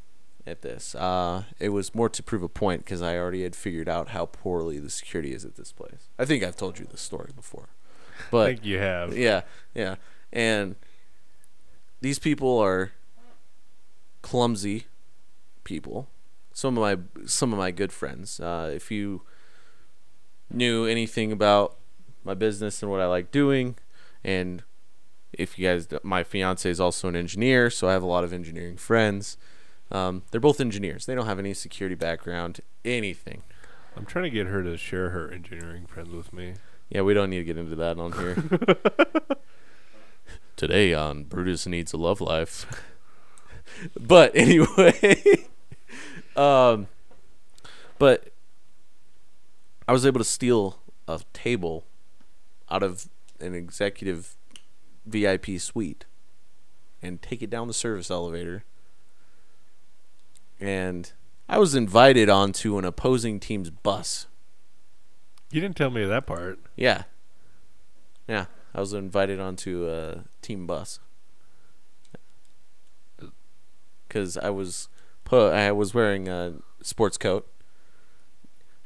[0.46, 0.94] at this.
[0.94, 4.26] Uh, it was more to prove a point because I already had figured out how
[4.26, 6.10] poorly the security is at this place.
[6.20, 7.70] I think I've told you this story before.
[8.20, 9.18] I But think you have.
[9.18, 9.42] yeah,
[9.74, 9.96] yeah.
[10.32, 10.76] And
[12.02, 12.92] these people are
[14.22, 14.86] clumsy
[15.64, 16.08] people.
[16.54, 18.40] Some of my some of my good friends.
[18.40, 19.22] Uh, if you
[20.50, 21.76] knew anything about
[22.24, 23.76] my business and what I like doing,
[24.24, 24.64] and
[25.38, 28.34] if you guys, my fiance is also an engineer, so I have a lot of
[28.34, 29.38] engineering friends.
[29.92, 31.06] Um, they're both engineers.
[31.06, 33.44] They don't have any security background, anything.
[33.96, 36.56] I'm trying to get her to share her engineering friends with me.
[36.90, 38.44] Yeah, we don't need to get into that on here.
[40.56, 42.84] Today on Brutus Needs a Love Life.
[44.00, 45.24] but anyway,
[46.36, 46.88] um,
[48.00, 48.30] but
[49.88, 51.86] I was able to steal a table
[52.70, 53.08] out of
[53.40, 54.36] an executive
[55.06, 56.06] VIP suite
[57.02, 58.64] and take it down the service elevator.
[60.60, 61.12] And
[61.48, 64.28] I was invited onto an opposing team's bus.
[65.52, 66.60] You didn't tell me that part.
[66.76, 67.04] Yeah.
[68.28, 71.00] Yeah, I was invited onto a team bus.
[74.10, 74.88] Cuz I was
[75.24, 77.48] put I was wearing a sports coat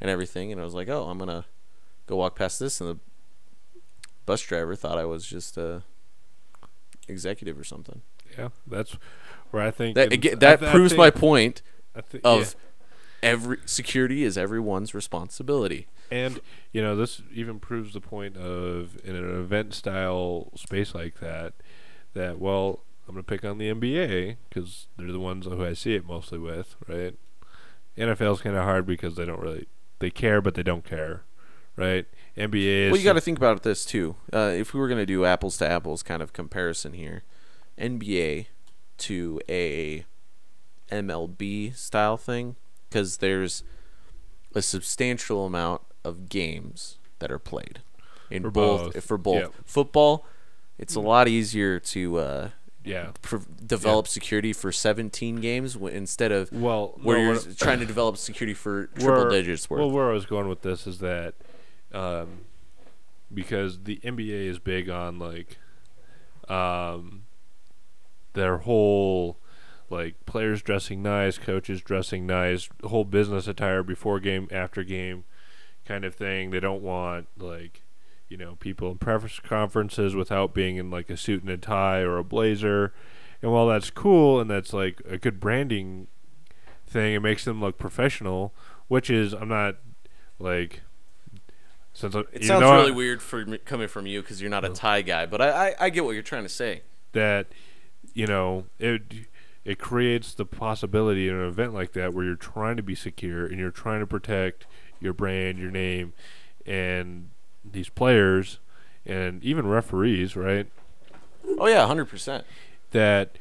[0.02, 1.46] and everything and I was like, "Oh, I'm going to
[2.08, 3.00] go walk past this." And the
[4.26, 5.84] bus driver thought I was just a
[7.10, 8.02] executive or something.
[8.38, 8.96] Yeah, that's
[9.52, 11.62] where I think That again, that I proves my think- point
[11.96, 12.56] I thi- of
[13.22, 13.30] yeah.
[13.32, 15.88] every security is everyone's responsibility.
[16.12, 16.40] And
[16.72, 21.54] you know, this even proves the point of in an event style space like that,
[22.14, 25.96] that well, I'm gonna pick on the NBA because they're the ones who I see
[25.96, 27.16] it mostly with, right?
[27.98, 29.68] NFL's kind of hard because they don't really
[30.00, 31.24] they care, but they don't care,
[31.76, 32.06] right?
[32.40, 34.16] NBA is Well, you got to think about this too.
[34.34, 37.24] Uh, if we were going to do apples to apples kind of comparison here,
[37.78, 38.48] NBA
[39.00, 40.06] to a
[40.92, 42.56] MLB style thing,
[42.90, 43.64] because there's
[44.56, 47.82] a substantial amount of games that are played
[48.32, 48.94] in For both.
[48.94, 49.04] both.
[49.04, 49.54] For both Yep.
[49.66, 50.26] football,
[50.78, 52.50] it's a lot easier to uh,
[52.84, 53.12] yeah.
[53.22, 57.86] pr- develop security for 17 games w- instead of Well, where no, you're trying to
[57.86, 59.80] develop security for triple where- digits worth.
[59.80, 61.36] Well, where I was going with this is that
[61.94, 62.42] um,
[63.34, 65.58] because the NBA is big on like
[66.48, 67.24] um,
[68.34, 69.38] their whole
[69.90, 75.24] like players dressing nice, coaches dressing nice, whole business attire before game, after game,
[75.86, 76.52] kind of thing.
[76.52, 77.84] They don't want like
[78.28, 82.00] you know people in press conferences without being in like a suit and a tie
[82.00, 82.94] or a blazer.
[83.42, 86.08] And while that's cool and that's like a good branding
[86.86, 88.54] thing, it makes them look professional.
[88.88, 89.76] Which is I'm not
[90.40, 90.82] like
[92.00, 94.70] since It sounds I- really weird for me, coming from you because you're not a
[94.70, 94.74] oh.
[94.74, 96.82] tie guy, but I, I, I get what you're trying to say.
[97.12, 97.48] that
[98.14, 99.02] you know it
[99.66, 103.46] it creates the possibility in an event like that where you're trying to be secure
[103.46, 104.66] and you're trying to protect
[105.00, 106.14] your brand, your name,
[106.66, 107.30] and
[107.64, 108.60] these players
[109.06, 110.68] and even referees, right?
[111.58, 112.46] Oh yeah, hundred percent.
[112.92, 113.38] That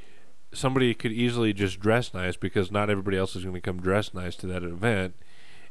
[0.53, 4.14] somebody could easily just dress nice because not everybody else is going to come dressed
[4.14, 5.14] nice to that event.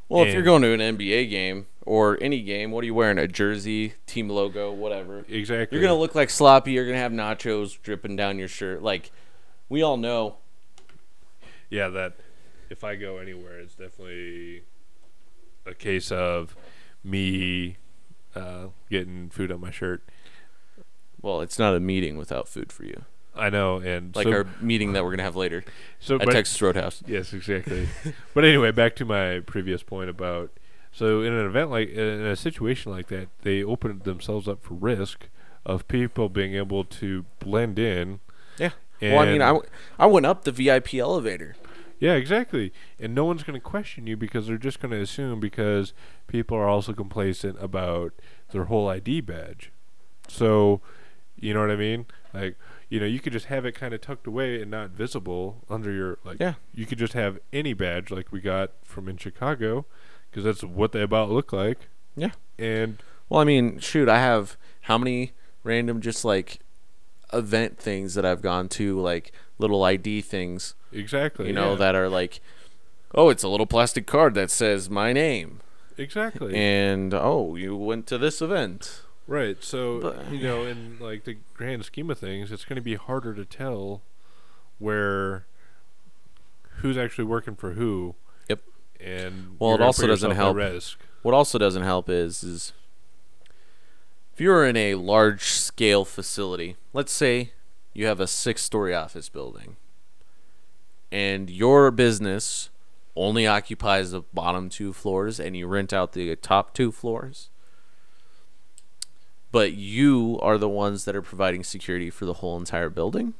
[0.10, 3.18] Well, if you're going to an NBA game or any game, what are you wearing?
[3.18, 5.26] A jersey, team logo, whatever.
[5.28, 5.78] Exactly.
[5.78, 6.72] You're gonna look like sloppy.
[6.72, 8.82] You're gonna have nachos dripping down your shirt.
[8.82, 9.12] Like
[9.70, 10.38] we all know.
[11.70, 12.14] yeah, that
[12.70, 14.64] if I go anywhere, it's definitely
[15.66, 16.56] a case of
[17.04, 17.78] me
[18.36, 20.04] uh, getting food on my shirt.
[21.22, 23.04] Well, it's not a meeting without food for you.
[23.38, 25.64] I know, and Like so, our meeting that we're gonna have later
[26.00, 27.04] so at but- Texas Roadhouse.
[27.08, 27.88] Yes, exactly.
[28.34, 30.52] but anyway, back to my previous point about
[30.92, 34.74] so in an event like in a situation like that, they open themselves up for
[34.74, 35.30] risk
[35.66, 38.20] of people being able to blend in.
[38.58, 38.72] Yeah.
[39.02, 39.66] Well, I mean, I, w-
[40.00, 41.56] I went up the VIP elevator.
[42.00, 42.72] Yeah, exactly.
[43.00, 45.94] And no one's going to question you because they're just going to assume because
[46.28, 48.14] people are also complacent about
[48.52, 49.72] their whole ID badge.
[50.28, 50.82] So,
[51.36, 52.06] you know what I mean?
[52.34, 52.56] Like,
[52.90, 55.92] you know, you could just have it kind of tucked away and not visible under
[55.92, 56.38] your like.
[56.40, 56.56] Yeah.
[56.74, 59.86] You could just have any badge like we got from in Chicago,
[60.30, 61.90] because that's what they about look like.
[62.16, 62.32] Yeah.
[62.58, 62.98] And
[63.30, 66.60] Well, I mean, shoot, I have how many random just like
[67.34, 71.78] event things that I've gone to, like little ID things, exactly, you know, yeah.
[71.78, 72.40] that are like,
[73.14, 75.60] oh, it's a little plastic card that says my name,
[75.98, 76.56] exactly.
[76.56, 79.02] and oh, you went to this event.
[79.28, 79.62] Right.
[79.64, 82.96] So But- you know, in like the grand scheme of things, it's going to be
[82.96, 84.02] harder to tell
[84.80, 85.46] where
[86.82, 88.16] who's actually working for who.
[88.50, 88.62] Yep.
[89.00, 90.56] And Well, it also doesn't help.
[90.56, 91.00] Risk.
[91.24, 92.74] What also doesn't help is is
[94.34, 97.52] if you're in a large scale facility, let's say
[97.94, 99.76] you have a six story office building
[101.12, 102.70] and your business
[103.16, 107.50] only occupies the bottom two floors and you rent out the top two floors.
[109.52, 113.34] But you are the ones that are providing security for the whole entire building.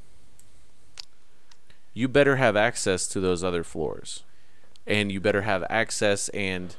[1.92, 4.24] You better have access to those other floors.
[4.86, 6.76] And you better have access and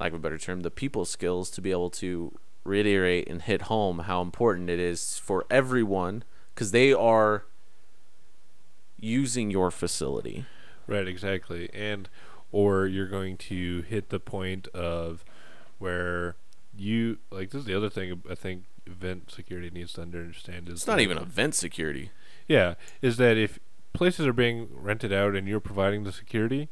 [0.00, 4.00] of a better term, the people skills to be able to reiterate and hit home
[4.00, 7.44] how important it is for everyone because they are
[8.98, 10.46] using your facility.
[10.86, 11.06] Right.
[11.06, 11.70] Exactly.
[11.72, 12.08] And
[12.50, 15.24] or you're going to hit the point of
[15.78, 16.36] where
[16.76, 20.74] you like this is the other thing I think event security needs to understand is
[20.74, 22.10] It's not even event security.
[22.48, 23.58] Yeah, is that if
[23.92, 26.68] places are being rented out and you're providing the security,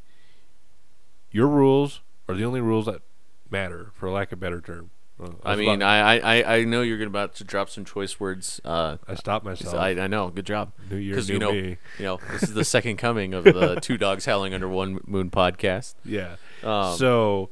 [1.30, 3.02] your rules are the only rules that
[3.50, 7.02] matter, for lack of a better term, Well, I mean, I, I, I know you're
[7.06, 8.60] about to drop some choice words.
[8.64, 9.74] Uh, I stopped myself.
[9.74, 10.28] I, I know.
[10.30, 10.72] Good job.
[10.90, 11.76] New year, new you know- me.
[11.98, 15.30] You know, this is the second coming of the Two Dogs Howling Under One Moon
[15.30, 15.94] podcast.
[16.04, 16.36] Yeah.
[16.62, 17.50] Um, so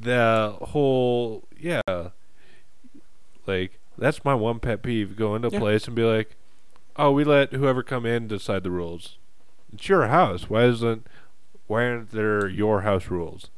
[0.00, 1.80] the whole yeah,
[3.46, 5.16] like that's my one pet peeve.
[5.16, 5.58] Go into a Yeah.
[5.58, 6.36] place and be like,
[6.96, 9.16] "Oh, we let whoever come in decide the rules.
[9.72, 10.48] It's your house.
[10.48, 11.06] Why isn't?
[11.66, 13.50] Why aren't there your house rules?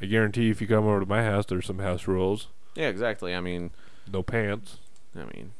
[0.00, 2.48] I guarantee if you come over to my house, there's some house rules.
[2.74, 3.34] yeah, exactly.
[3.34, 3.70] I mean,
[4.12, 4.78] No pants,
[5.14, 5.52] I mean,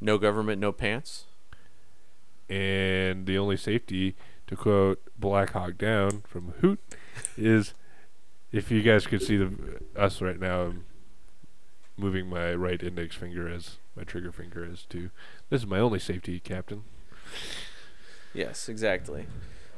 [0.00, 1.26] no government, no pants.
[2.48, 4.14] and the only safety,
[4.46, 6.80] to quote Black Hawk Down from Hoot,
[7.36, 7.74] is
[8.52, 10.62] if you guys could see the us right now.
[10.62, 10.84] I'm
[12.00, 15.10] moving my right index finger as my trigger finger is to.
[15.50, 16.84] This is my only safety, Captain.
[18.32, 19.26] Yes, exactly.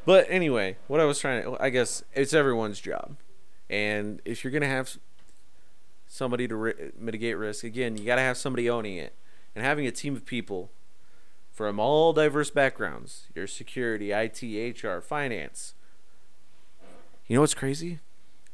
[0.05, 3.17] But anyway, what I was trying to, I guess it's everyone's job.
[3.69, 4.97] And if you're going to have
[6.07, 9.15] somebody to ri- mitigate risk, again, you got to have somebody owning it.
[9.55, 10.71] And having a team of people
[11.51, 14.43] from all diverse backgrounds your security, IT,
[14.83, 15.75] HR, finance.
[17.27, 18.01] You know what's crazy?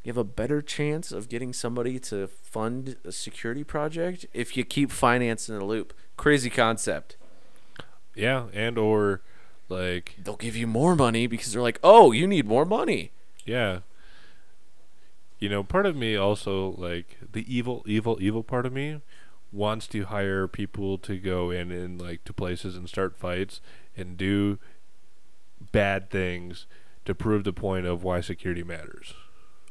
[0.03, 4.65] You have a better chance of getting somebody to fund a security project if you
[4.65, 5.93] keep finance in the loop.
[6.17, 7.17] Crazy concept.
[8.15, 9.21] Yeah, and or
[9.69, 13.13] like they'll give you more money because they're like, "Oh, you need more money."
[13.45, 13.81] yeah.
[15.39, 19.01] You know, part of me also like the evil, evil, evil part of me
[19.53, 23.61] wants to hire people to go in and like to places and start fights
[23.97, 24.59] and do
[25.73, 26.67] bad things
[27.05, 29.15] to prove the point of why security matters.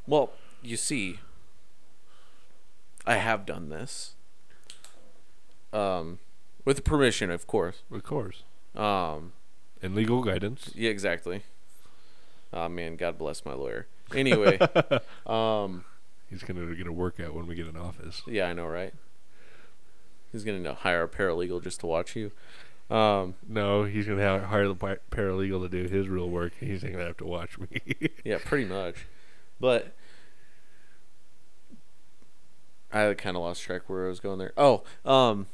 [0.08, 1.20] Well, you see,
[3.06, 4.13] I have done this.
[5.74, 6.20] Um,
[6.65, 7.82] with permission, of course.
[7.91, 8.43] Of course.
[8.76, 9.34] Um,
[9.82, 10.72] And legal guidance.
[10.76, 11.43] yeah, exactly.
[12.54, 13.88] Oh man, God bless my lawyer.
[14.15, 14.58] Anyway,
[15.28, 15.84] um,
[16.30, 18.22] He's gonna get a workout when we get in office.
[18.28, 18.93] yeah, I know, right?
[20.32, 22.32] He's gonna hire a paralegal just to watch you.
[22.89, 26.54] Um, No, he's gonna hire the paralegal to do his real work.
[26.60, 27.82] He's gonna have to watch me.
[28.24, 29.06] Yeah, pretty much.
[29.60, 29.93] But
[32.91, 34.54] I kind of lost track where I was going there.
[34.58, 35.48] Oh, um,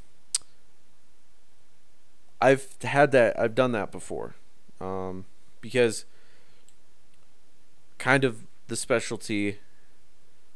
[2.42, 3.40] I've had that.
[3.40, 4.36] I've done that before,
[4.82, 5.26] um,
[5.62, 6.06] because
[7.98, 9.60] kind of the specialty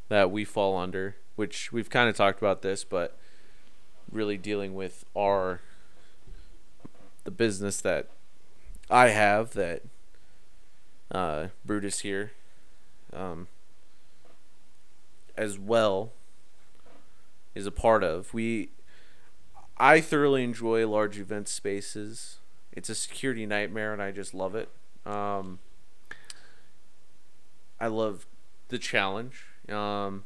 [0.10, 3.18] that we fall under, which we've kind of talked about this, but
[4.12, 5.62] really dealing with our
[7.24, 8.10] the business that
[8.90, 9.84] I have that
[11.12, 12.32] uh, Brutus here,
[13.14, 13.48] um,
[15.36, 16.12] as well,
[17.56, 18.34] is a part of.
[18.34, 18.70] We,
[19.78, 22.38] I thoroughly enjoy large event spaces.
[22.72, 24.70] It's a security nightmare, and I just love it.
[25.06, 25.60] Um,
[27.80, 28.26] I love
[28.70, 29.46] the challenge.
[29.70, 30.24] Um,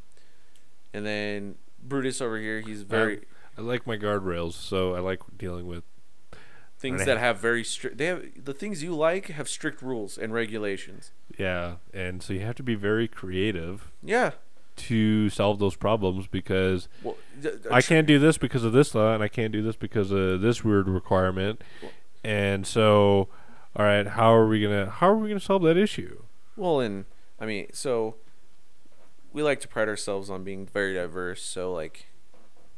[0.94, 3.22] and then Brutus over here, he's very
[3.58, 5.84] I like my guardrails, so I like dealing with.
[6.82, 7.98] Things that have very strict.
[7.98, 11.12] They have the things you like have strict rules and regulations.
[11.38, 14.32] Yeah, and so you have to be very creative Yeah.
[14.78, 18.96] to solve those problems because Well, th- th- I can't do this because of this
[18.96, 21.62] law, and I can't do this because of this weird requirement.
[22.24, 23.30] And so,
[23.76, 26.24] all right, how are we gonna how are we gonna solve that issue?
[26.58, 27.06] Well, and
[27.40, 28.16] I mean, so
[29.34, 31.42] we like to pride ourselves on being very diverse.
[31.44, 32.08] So like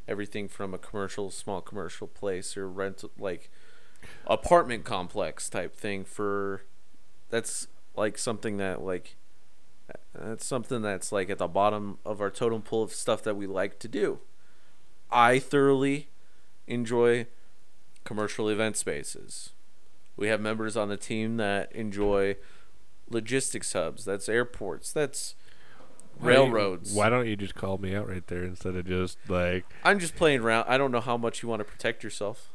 [0.07, 3.49] everything from a commercial, small commercial place or rental, like
[4.27, 6.03] apartment complex type thing.
[6.03, 6.63] For
[7.29, 9.15] that's like something that like
[10.13, 13.47] that's something that's like at the bottom of our totem pole of stuff that we
[13.47, 14.19] like to do.
[15.11, 16.09] I thoroughly
[16.67, 17.27] enjoy
[18.03, 19.51] commercial event spaces.
[20.15, 22.35] We have members on the team that enjoy
[23.09, 24.05] logistics hubs.
[24.05, 24.91] That's airports.
[24.91, 25.35] That's
[26.19, 26.93] railroads.
[26.93, 30.15] Why don't you just call me out right there instead of just like, I'm just
[30.15, 30.65] playing around.
[30.67, 32.49] I don't know how much you want to protect yourself.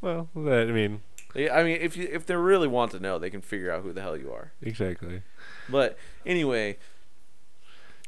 [0.00, 1.02] Well, that I mean,
[1.34, 3.82] Yeah, I mean, if you if they really want to know, they can figure out
[3.82, 4.52] who the hell you are.
[4.62, 5.22] exactly.
[5.68, 6.78] But anyway,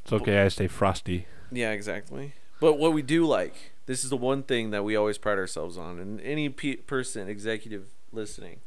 [0.02, 0.40] It's okay.
[0.42, 1.26] I stay frosty.
[1.50, 2.34] yeah, exactly.
[2.60, 5.76] But what we do like, this is the one thing that we always pride ourselves
[5.78, 8.60] on, and any pe- person, executive listening,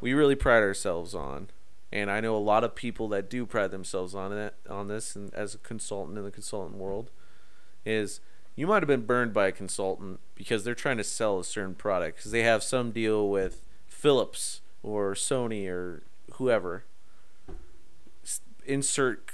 [0.00, 1.48] we really pride ourselves on.
[1.94, 5.14] And I know a lot of people that do pride themselves on it, on this,
[5.14, 7.10] and as a consultant in the consultant world,
[7.84, 8.20] is
[8.54, 11.74] you might have been burned by a consultant because they're trying to sell a certain
[11.74, 16.02] product because they have some deal with Philips or Sony or
[16.34, 16.84] whoever.
[18.24, 19.32] S- Insert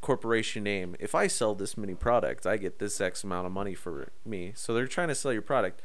[0.00, 0.94] corporation name.
[1.00, 4.52] If I sell this many products, I get this X amount of money for me.
[4.54, 5.80] So they're trying to sell your product.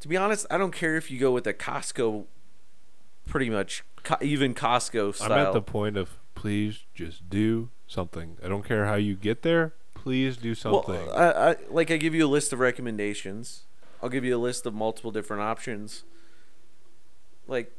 [0.00, 2.26] To be honest, I don't care if you go with a Costco,
[3.26, 3.82] pretty much
[4.20, 5.32] even Costco style.
[5.32, 8.36] I'm at the point of please just do something.
[8.44, 9.72] I don't care how you get there.
[10.06, 10.94] Please do something.
[10.94, 11.16] Well?
[11.16, 13.64] I, I like I give you a list of recommendations.
[14.00, 16.04] I'll give you a list of multiple different options.
[17.48, 17.72] Like,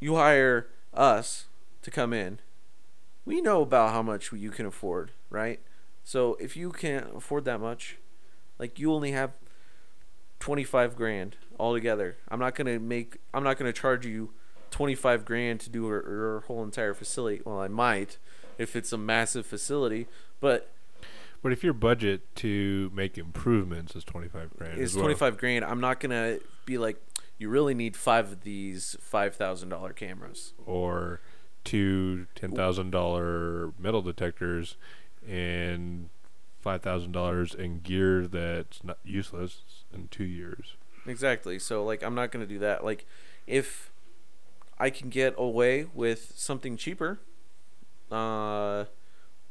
[0.00, 1.44] you hire us
[1.82, 2.38] to come in.
[3.26, 5.60] We know about how much you can afford, right?
[6.04, 7.98] So if you can't afford that much,
[8.58, 9.32] like you only have
[10.40, 12.16] twenty five grand altogether.
[12.30, 13.18] I'm not gonna make.
[13.34, 14.30] I'm not gonna charge you
[14.70, 17.42] twenty five grand to do your, your whole entire facility.
[17.44, 18.16] Well, I might
[18.56, 20.06] if it's a massive facility,
[20.40, 20.72] but
[21.46, 25.38] but if your budget to make improvements is twenty five grand, is well, twenty five
[25.38, 25.64] grand.
[25.64, 27.00] I'm not gonna be like,
[27.38, 30.54] you really need five of these five thousand dollar cameras.
[30.66, 31.20] or
[31.62, 34.76] two ten thousand dollar metal detectors,
[35.24, 36.08] and
[36.58, 40.74] five thousand dollars in gear that's not useless in two years.
[41.06, 41.60] Exactly.
[41.60, 42.84] So like, I'm not gonna do that.
[42.84, 43.06] Like,
[43.46, 43.92] if
[44.80, 47.20] I can get away with something cheaper,
[48.10, 48.86] uh,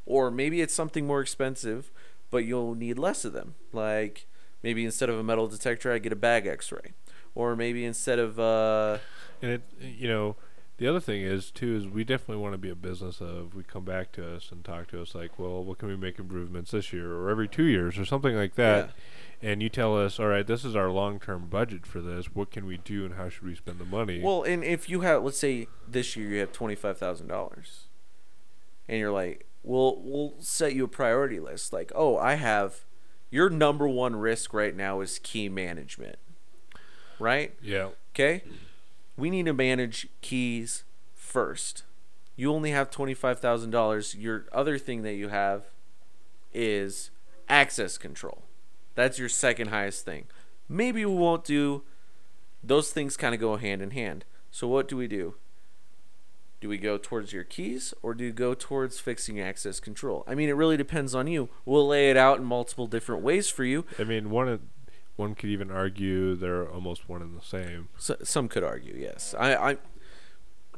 [0.06, 1.92] or maybe it's something more expensive,
[2.32, 3.56] but you'll need less of them.
[3.72, 4.28] Like
[4.64, 6.94] maybe instead of a metal detector, I get a bag X-ray,
[7.34, 9.00] or maybe instead of uh,
[9.42, 10.36] And it, you know,
[10.78, 13.64] the other thing is too is we definitely want to be a business of we
[13.64, 16.72] come back to us and talk to us like, well, what can we make improvements
[16.72, 18.92] this year or every two years or something like that.
[19.42, 22.28] And you tell us, all right, this is our long term budget for this.
[22.34, 24.22] What can we do and how should we spend the money?
[24.22, 27.88] Well, and if you have, let's say this year you have twenty five thousand dollars,
[28.88, 31.74] and you're like, we'll we'll set you a priority list.
[31.74, 32.86] Like, oh, I have
[33.30, 36.18] your number one risk right now is key management,
[37.20, 37.54] right?
[37.62, 38.44] yeah, Okay,
[39.18, 41.84] we need to manage keys first.
[42.38, 44.16] You only have twenty five thousand dollars.
[44.16, 45.64] Your other thing that you have
[46.54, 47.12] is
[47.50, 48.44] access control.
[48.94, 50.26] That's your second highest thing.
[50.70, 51.84] Maybe we won't do
[52.64, 54.26] those things kind of go hand in hand.
[54.52, 55.36] So what do we do?
[56.66, 60.24] Do we go towards your keys or do you go towards fixing access control?
[60.26, 61.48] I mean, it really depends on you.
[61.64, 63.86] We'll lay it out in multiple different ways for you.
[64.00, 64.62] I mean, one of,
[65.16, 67.90] one could even argue they're almost one and the same.
[68.00, 69.36] So, some could argue, yes.
[69.38, 69.78] I, I,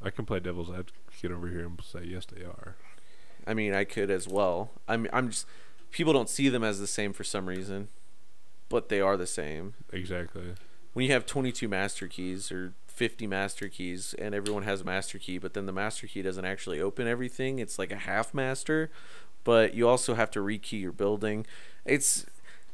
[0.03, 2.75] I can play devil's advocate over here and say yes, they are.
[3.47, 4.71] I mean, I could as well.
[4.89, 5.45] I'm, I'm just
[5.91, 7.88] people don't see them as the same for some reason,
[8.67, 9.75] but they are the same.
[9.93, 10.55] Exactly.
[10.91, 15.19] When you have 22 master keys or 50 master keys and everyone has a master
[15.19, 17.59] key, but then the master key doesn't actually open everything.
[17.59, 18.89] It's like a half master,
[19.43, 21.45] but you also have to rekey your building.
[21.85, 22.25] It's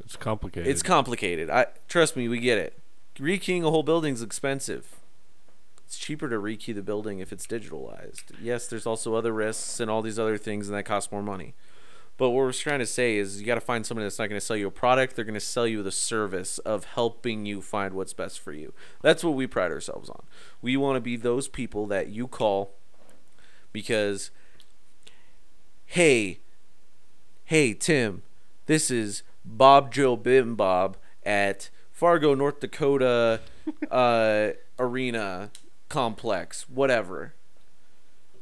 [0.03, 0.69] It's complicated.
[0.71, 1.49] it's complicated.
[1.49, 2.79] I trust me, we get it.
[3.17, 4.95] Rekeying a whole building's expensive.
[5.85, 8.23] It's cheaper to rekey the building if it's digitalized.
[8.41, 11.53] Yes, there's also other risks and all these other things, and that costs more money.
[12.17, 14.39] But what we're trying to say is you got to find somebody that's not going
[14.39, 15.15] to sell you a product.
[15.15, 18.73] They're going to sell you the service of helping you find what's best for you.
[19.01, 20.23] That's what we pride ourselves on.
[20.61, 22.75] We want to be those people that you call
[23.71, 24.29] because,
[25.87, 26.39] hey,
[27.45, 28.21] hey, Tim,
[28.67, 33.41] this is Bob Joe Bim Bob at Fargo, North Dakota
[33.91, 35.49] uh, Arena
[35.89, 37.33] Complex, whatever.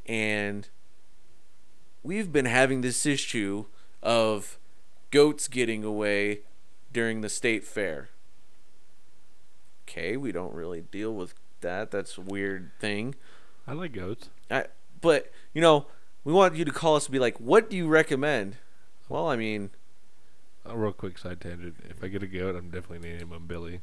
[0.05, 0.67] And
[2.03, 3.65] we've been having this issue
[4.01, 4.57] of
[5.11, 6.39] goats getting away
[6.93, 8.09] during the state fair.
[9.87, 11.91] Okay, we don't really deal with that.
[11.91, 13.15] That's a weird thing.
[13.67, 14.29] I like goats.
[14.49, 14.65] I,
[15.01, 15.87] but you know,
[16.23, 18.57] we want you to call us and be like, "What do you recommend?"
[19.09, 19.71] Well, I mean,
[20.65, 21.75] A real quick side tangent.
[21.89, 23.81] If I get a goat, I'm definitely naming him Billy.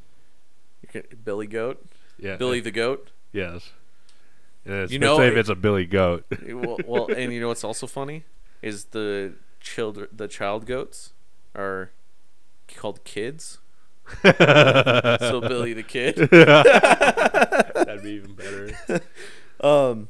[0.81, 1.85] you can, Billy Goat,
[2.19, 2.37] Yeah.
[2.37, 3.11] Billy the Goat.
[3.33, 3.73] Yes.
[4.69, 6.25] And it's, You know- say if it's a Billy goat.
[6.47, 8.25] well, well, and you know what's also funny
[8.63, 11.13] is the children, the child goats
[11.55, 11.91] are
[12.77, 13.59] called kids.
[14.23, 14.31] So
[15.41, 16.17] Billy the Kid.
[16.31, 19.01] That'd be even better.
[19.61, 20.09] Um,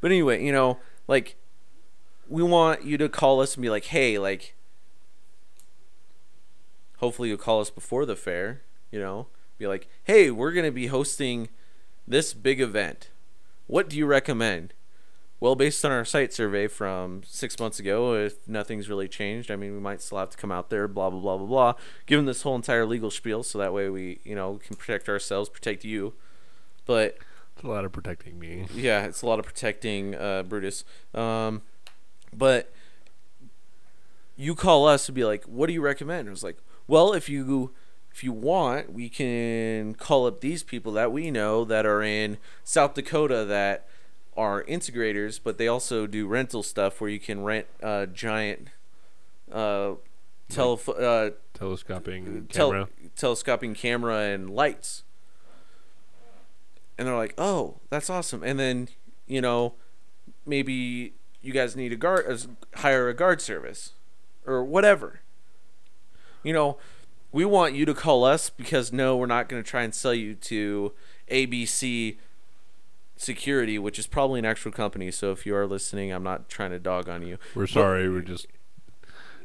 [0.00, 0.78] but anyway, you know,
[1.08, 1.36] like,
[2.28, 4.54] we want you to call us and be like, hey, like,
[6.98, 9.26] hopefully you'll call us before the fair, you know,
[9.58, 11.48] be like, hey, we're going to be hosting
[12.06, 13.10] this big event.
[13.66, 14.72] What do you recommend?
[15.38, 19.56] Well, based on our site survey from six months ago, if nothing's really changed, I
[19.56, 21.72] mean, we might still have to come out there, blah, blah, blah, blah, blah.
[22.06, 25.50] Given this whole entire legal spiel, so that way we, you know, can protect ourselves,
[25.50, 26.14] protect you.
[26.86, 27.18] But
[27.54, 28.66] It's a lot of protecting me.
[28.74, 30.84] yeah, it's a lot of protecting uh, Brutus.
[31.14, 31.60] Um,
[32.32, 32.72] but
[34.36, 37.28] you call us and be like, "What do you recommend?" I was like, "Well, if
[37.28, 37.72] you
[38.16, 42.38] if you want, we can call up these people that we know that are in
[42.64, 43.86] South Dakota that
[44.34, 48.68] are integrators, but they also do rental stuff where you can rent a giant
[49.52, 49.96] uh,
[50.50, 52.88] telef- uh, Telescoping tel- camera.
[53.16, 55.02] telescoping camera and lights.
[56.96, 58.88] And they're like, "Oh, that's awesome!" And then,
[59.26, 59.74] you know,
[60.46, 61.12] maybe
[61.42, 63.92] you guys need a guard, uh, hire a guard service,
[64.46, 65.20] or whatever.
[66.42, 66.78] You know,
[67.36, 70.14] we want you to call us because no, we're not going to try and sell
[70.14, 70.92] you to
[71.30, 72.16] ABC
[73.14, 75.10] Security, which is probably an actual company.
[75.10, 77.36] So if you are listening, I'm not trying to dog on you.
[77.54, 78.08] We're sorry.
[78.08, 78.46] We're just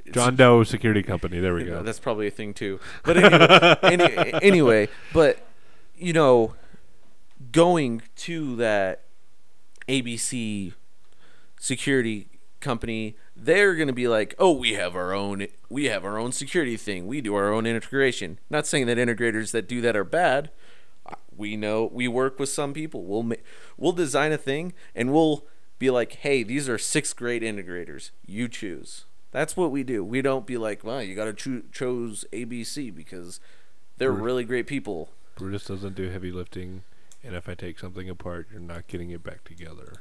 [0.10, 1.40] John Doe Security Company.
[1.40, 1.84] There we go.
[1.84, 2.80] that's probably a thing too.
[3.04, 5.46] But anyway, any, anyway, but
[5.98, 6.56] you know,
[7.52, 9.04] going to that
[9.90, 10.74] ABC
[11.60, 12.30] security
[12.62, 16.32] company, they're going to be like, "Oh, we have our own we have our own
[16.32, 17.08] security thing.
[17.08, 20.52] We do our own integration." Not saying that integrators that do that are bad.
[21.36, 23.04] We know we work with some people.
[23.04, 23.36] We'll ma-
[23.78, 25.46] we'll design a thing and we'll
[25.80, 28.12] be like, "Hey, these are sixth grade integrators.
[28.26, 30.04] You choose." That's what we do.
[30.04, 33.40] We don't be like, "Well, you got to cho- chose ABC because
[33.98, 34.24] they're Bruce.
[34.24, 36.84] really great people." Brutus doesn't do heavy lifting,
[37.24, 39.94] and if I take something apart, you're not getting it back together.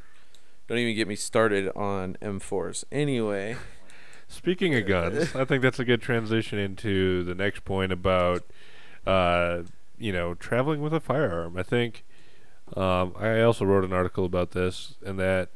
[0.71, 2.85] Don't even get me started on M4s.
[2.93, 3.57] Anyway,
[4.29, 8.45] Speaking of guns, I think that's a good transition into the next point about,
[9.05, 9.63] uh,
[9.99, 11.57] you know, traveling with a firearm.
[11.57, 12.05] I think
[12.77, 15.49] um, I also wrote an article about this, and that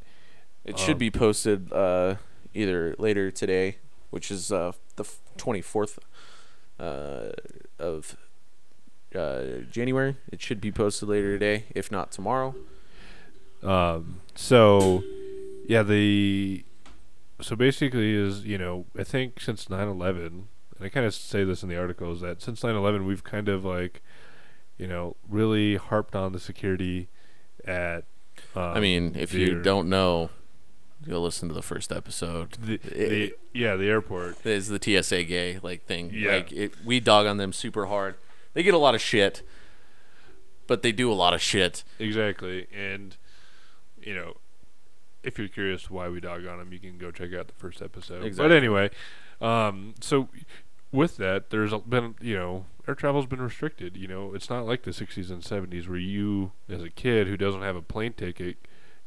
[0.64, 2.16] it should Um, be posted uh,
[2.52, 3.76] either later today,
[4.10, 5.04] which is uh, the
[5.36, 6.00] twenty fourth
[6.80, 7.28] uh,
[7.78, 8.16] of
[9.14, 10.16] uh, January.
[10.32, 12.56] It should be posted later today, if not tomorrow.
[13.64, 15.02] Um, so,
[15.66, 16.64] yeah, the
[17.40, 20.46] so basically is you know I think since 9/11, and
[20.80, 23.64] I kind of say this in the article is that since 9/11 we've kind of
[23.64, 24.02] like,
[24.78, 27.08] you know, really harped on the security
[27.64, 28.04] at.
[28.56, 30.30] Um, I mean, if you don't know,
[31.08, 32.52] go listen to the first episode.
[32.52, 34.44] the, the yeah the airport.
[34.44, 36.10] is the TSA gay like thing.
[36.12, 36.32] Yeah.
[36.32, 38.16] Like it, we dog on them super hard.
[38.54, 39.42] They get a lot of shit,
[40.66, 41.84] but they do a lot of shit.
[41.98, 43.16] Exactly, and
[44.04, 44.34] you know,
[45.22, 47.80] if you're curious why we dog on them, you can go check out the first
[47.82, 48.36] episode.
[48.36, 48.90] But anyway,
[49.40, 50.28] um, so
[50.92, 53.96] with that, there's been you know air travel's been restricted.
[53.96, 57.36] You know, it's not like the 60s and 70s where you, as a kid who
[57.36, 58.56] doesn't have a plane ticket,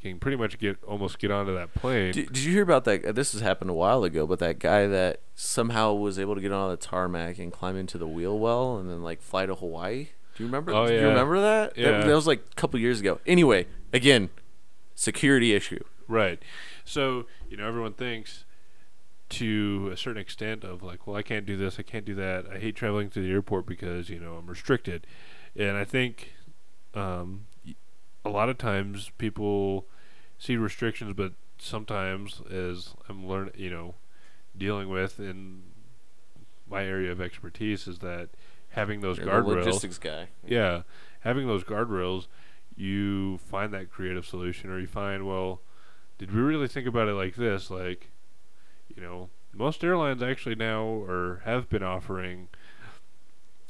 [0.02, 2.14] can pretty much get almost get onto that plane.
[2.14, 3.16] Did, did you hear about that?
[3.16, 6.52] This has happened a while ago, but that guy that somehow was able to get
[6.52, 10.10] on the tarmac and climb into the wheel well and then like fly to Hawaii.
[10.36, 10.72] Do you remember?
[10.74, 10.90] Oh, yeah.
[10.90, 11.76] do you remember that?
[11.76, 12.04] That- Yeah.
[12.06, 13.20] that was like a couple years ago.
[13.26, 14.30] Anyway, again,
[14.98, 15.84] security issue.
[16.10, 16.42] Right.
[16.84, 18.44] So, you know, everyone thinks
[19.30, 22.46] to a certain extent of like, well, I can't do this, I can't do that.
[22.52, 25.06] I hate traveling to the airport because, you know, I'm restricted.
[25.56, 26.34] And I think
[26.94, 27.46] um,
[28.26, 29.86] a lot of times people
[30.40, 33.96] see restrictions, but sometimes, as I'm learning, you know,
[34.58, 35.64] dealing with in
[36.70, 38.30] my area of expertise, is that
[38.70, 40.30] having those guardrails logistics guy.
[40.46, 40.84] yeah,
[41.22, 42.28] having those guardrails,
[42.78, 45.62] you find that creative solution, or you find, well,
[46.18, 47.70] did we really think about it like this?
[47.70, 48.10] Like,
[48.96, 52.48] you know, most airlines actually now or have been offering,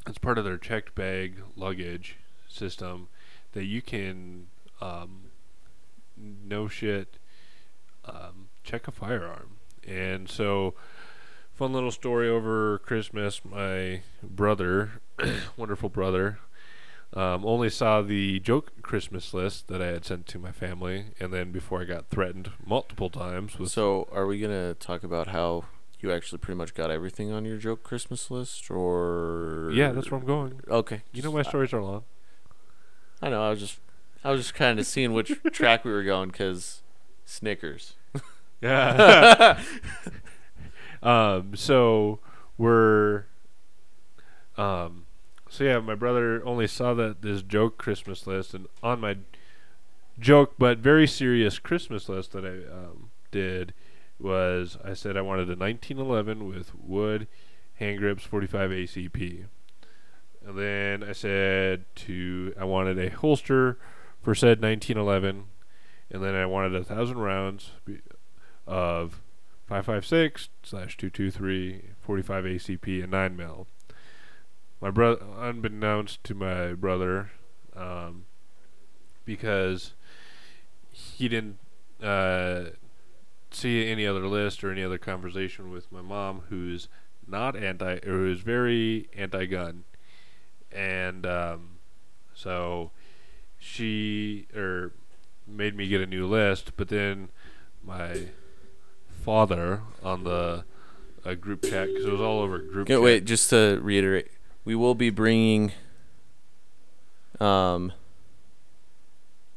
[0.05, 3.07] as part of their checked bag luggage system,
[3.53, 4.47] that you can,
[4.81, 5.31] um,
[6.17, 7.17] no shit,
[8.05, 9.57] um, check a firearm.
[9.87, 10.73] And so,
[11.53, 13.41] fun little story over Christmas.
[13.45, 15.01] My brother,
[15.57, 16.39] wonderful brother,
[17.13, 21.33] um, only saw the joke Christmas list that I had sent to my family, and
[21.33, 25.65] then before I got threatened multiple times with So, are we gonna talk about how
[25.99, 30.19] you actually pretty much got everything on your joke Christmas list, or yeah, that's where
[30.19, 30.61] I'm going.
[30.67, 32.03] Okay, You know my stories are long.
[33.21, 33.41] I know.
[33.43, 33.79] I was just,
[34.23, 36.81] I was just kind of seeing which track we were going because
[37.25, 37.93] Snickers.
[38.59, 39.61] Yeah.
[41.03, 41.55] um.
[41.55, 42.19] So
[42.57, 43.25] we're.
[44.57, 45.06] Um.
[45.49, 49.17] So yeah, my brother only saw that this joke Christmas list, and on my
[50.19, 53.73] joke but very serious Christmas list that I um, did
[54.19, 57.27] was I said I wanted a 1911 with wood
[57.75, 59.45] hand grips 45 ACP.
[60.45, 63.77] And then I said to I wanted a holster
[64.21, 65.45] for said 1911,
[66.09, 67.71] and then I wanted a thousand rounds
[68.65, 69.21] of
[69.67, 73.67] 556 slash 223 45 ACP and 9 mil.
[74.79, 77.31] My brother, unbeknownst to my brother,
[77.75, 78.25] um,
[79.25, 79.93] because
[80.91, 81.57] he didn't
[82.01, 82.65] uh,
[83.51, 86.87] see any other list or any other conversation with my mom, who's
[87.27, 89.83] not anti or who's very anti-gun,
[90.71, 91.77] and um,
[92.33, 92.91] so
[93.57, 94.93] she or
[95.47, 96.73] made me get a new list.
[96.77, 97.29] But then
[97.83, 98.27] my
[99.23, 100.65] father on the
[101.25, 102.89] uh, group chat because it was all over group.
[102.89, 103.03] Yeah, chat.
[103.03, 104.29] wait, just to reiterate,
[104.67, 105.71] we will be bringing.
[107.39, 107.93] Um,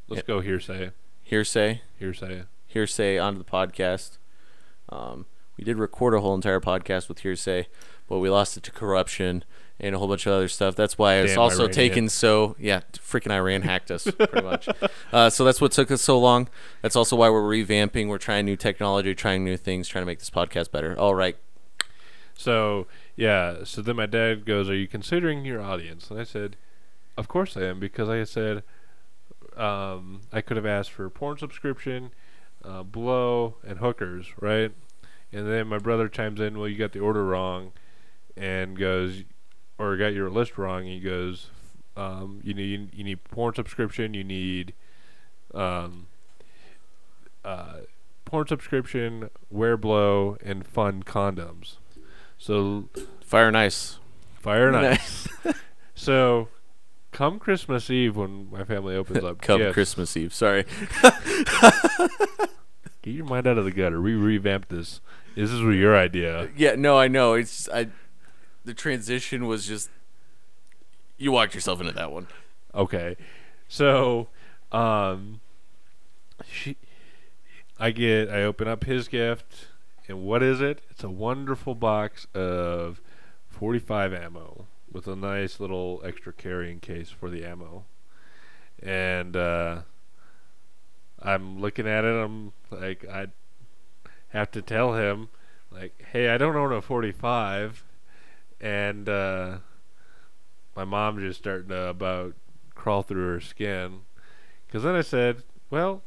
[0.06, 0.92] let's go hearsay,
[1.24, 2.44] hearsay, hearsay.
[2.68, 4.18] hearsay onto the podcast.
[4.88, 7.66] Um, we did record a whole entire podcast with hearsay,
[8.08, 9.44] but we lost it to corruption
[9.80, 10.76] and a whole bunch of other stuff.
[10.76, 14.68] That's why it's also taken so yeah, freaking Iran hacked us pretty much.
[15.12, 16.48] Uh, so that's what took us so long.
[16.82, 18.06] That's also why we're revamping.
[18.06, 20.96] We're trying new technology, trying new things, trying to make this podcast better.
[20.96, 21.36] All right,
[22.34, 22.86] So
[23.20, 26.56] yeah, so then my dad goes, "Are you considering your audience?" And I said,
[27.18, 28.62] "Of course I am," because I said
[29.58, 32.12] um, I could have asked for porn subscription,
[32.64, 34.72] uh, blow, and hookers, right?
[35.32, 37.72] And then my brother chimes in, "Well, you got the order wrong,"
[38.38, 39.24] and goes,
[39.76, 40.84] or got your list wrong.
[40.84, 41.50] He goes,
[41.98, 44.14] um, "You need you need porn subscription.
[44.14, 44.72] You need."
[45.52, 46.06] Um,
[47.44, 47.80] uh,
[48.24, 51.79] porn subscription, wear blow, and fun condoms.
[52.40, 52.88] So
[53.22, 53.98] fire and ice.
[54.40, 55.28] fire and ice.
[55.94, 56.48] so
[57.12, 59.40] come Christmas Eve when my family opens up.
[59.42, 60.32] Come gifts, Christmas Eve.
[60.32, 60.64] Sorry.
[63.02, 64.00] Get your mind out of the gutter.
[64.00, 65.02] We revamped this.
[65.36, 66.48] This is your idea.
[66.56, 67.34] Yeah, no, I know.
[67.34, 67.88] It's I.
[68.64, 69.90] The transition was just.
[71.18, 72.26] You walked yourself into that one.
[72.74, 73.16] Okay.
[73.68, 74.28] So
[74.72, 75.40] um
[76.50, 76.76] she
[77.78, 79.66] I get I open up his gift
[80.10, 80.80] and what is it?
[80.90, 83.00] It's a wonderful box of
[83.48, 87.84] 45 ammo with a nice little extra carrying case for the ammo.
[88.82, 89.82] And uh
[91.22, 93.28] I'm looking at it I'm like I
[94.30, 95.28] have to tell him
[95.70, 97.84] like hey, I don't own a 45
[98.60, 99.58] and uh
[100.74, 102.34] my mom just starting to about
[102.74, 104.00] crawl through her skin.
[104.66, 106.02] Because then I said, well,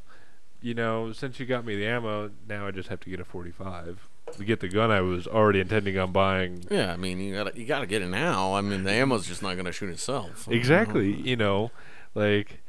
[0.64, 3.26] you know, since you got me the ammo, now I just have to get a
[3.26, 6.64] 45 to get the gun I was already intending on buying.
[6.72, 8.56] Yeah, I mean you gotta you gotta get it now.
[8.56, 10.48] I mean the ammo's just not gonna shoot itself.
[10.50, 11.72] Exactly, you know,
[12.16, 12.62] like,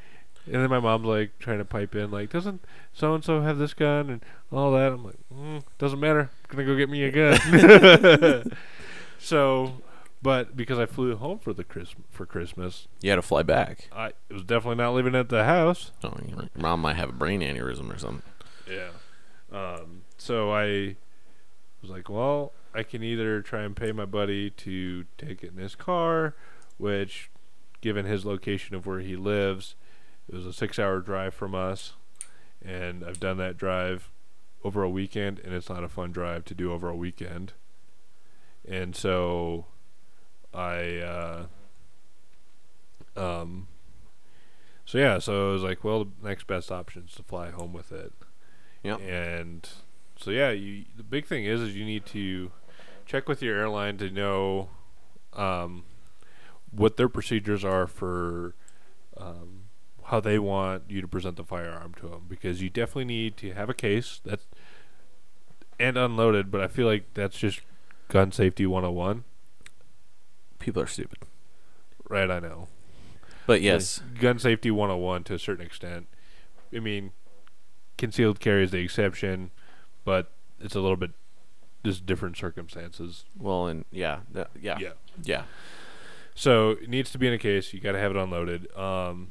[0.47, 3.59] and then my mom's like trying to pipe in, like, doesn't so and so have
[3.59, 4.93] this gun and all that?
[4.93, 6.31] I'm like, mm, doesn't matter.
[6.51, 8.53] I'm gonna go get me a gun.
[9.19, 9.75] so,
[10.25, 13.91] but because I flew home for the Chris for Christmas, You had to fly back.
[13.93, 15.93] I it was definitely not living at the house.
[16.01, 18.23] So your mom might have a brain aneurysm or something.
[18.69, 18.89] Yeah.
[19.53, 20.97] Um, so I
[21.83, 25.59] was like, well, I can either try and pay my buddy to take it in
[25.59, 26.35] his car,
[26.79, 27.31] which,
[27.83, 29.75] given his location of where he lives,
[30.27, 31.93] it was a six hour drive from us.
[32.65, 34.09] And I've done that drive
[34.65, 37.53] over a weekend, and it's not a fun drive to do over a weekend.
[38.67, 39.67] And so
[40.55, 41.47] I, uh,
[43.17, 43.69] um,
[44.85, 47.73] so yeah, so I was like, well, the next best option is to fly home
[47.73, 48.13] with it.
[48.83, 49.01] Yep.
[49.01, 49.69] And
[50.17, 52.53] so yeah, you the big thing is is you need to
[53.07, 54.69] check with your airline to know
[55.33, 55.85] um,
[56.71, 58.55] what their procedures are for
[59.17, 59.63] um,
[60.05, 63.53] how they want you to present the firearm to them because you definitely need to
[63.53, 64.47] have a case that's
[65.79, 66.51] and unloaded.
[66.51, 67.61] But I feel like that's just
[68.09, 69.25] gun safety 101.
[70.65, 71.19] People are stupid.
[72.09, 72.69] Right, I know.
[73.47, 76.07] But yes, Like, gun safety 101 to a certain extent.
[76.75, 77.13] I mean,
[77.99, 79.51] concealed carry is the exception,
[80.07, 81.11] but it's a little bit
[81.85, 83.27] just different circumstances.
[83.39, 84.21] well, and yeah,
[84.59, 84.93] yeah, yeah,
[85.23, 85.43] Yeah.
[86.35, 87.75] So it needs to be in a case.
[87.75, 88.75] You got to have it unloaded.
[88.75, 89.29] Um,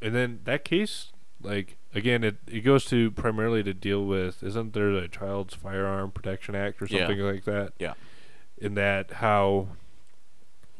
[0.00, 1.10] and then that case,
[1.42, 4.42] like again, it it goes to primarily to deal with.
[4.44, 7.00] Isn't there a Child's Firearm Protection Act or Yeah.
[7.08, 7.72] something like that?
[7.80, 7.94] Yeah.
[8.58, 9.68] In that, how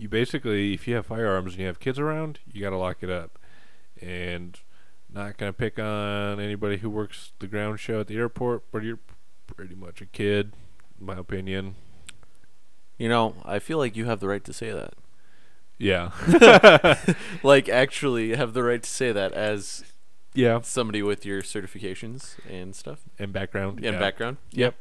[0.03, 2.99] you basically, if you have firearms and you have kids around, you got to lock
[3.03, 3.39] it up,
[4.01, 4.59] and
[5.15, 8.99] not gonna pick on anybody who works the ground show at the airport, but you're
[9.47, 10.55] pretty much a kid,
[10.99, 11.77] in my opinion.
[12.99, 14.95] You know, I feel like you have the right to say that.
[15.79, 16.11] Yeah.
[17.43, 19.85] Like, actually, have the right to say that as
[20.35, 20.61] yeah.
[20.63, 23.85] somebody with your certifications and stuff And background.
[23.85, 23.99] and yeah.
[23.99, 24.37] background.
[24.53, 24.75] Yep.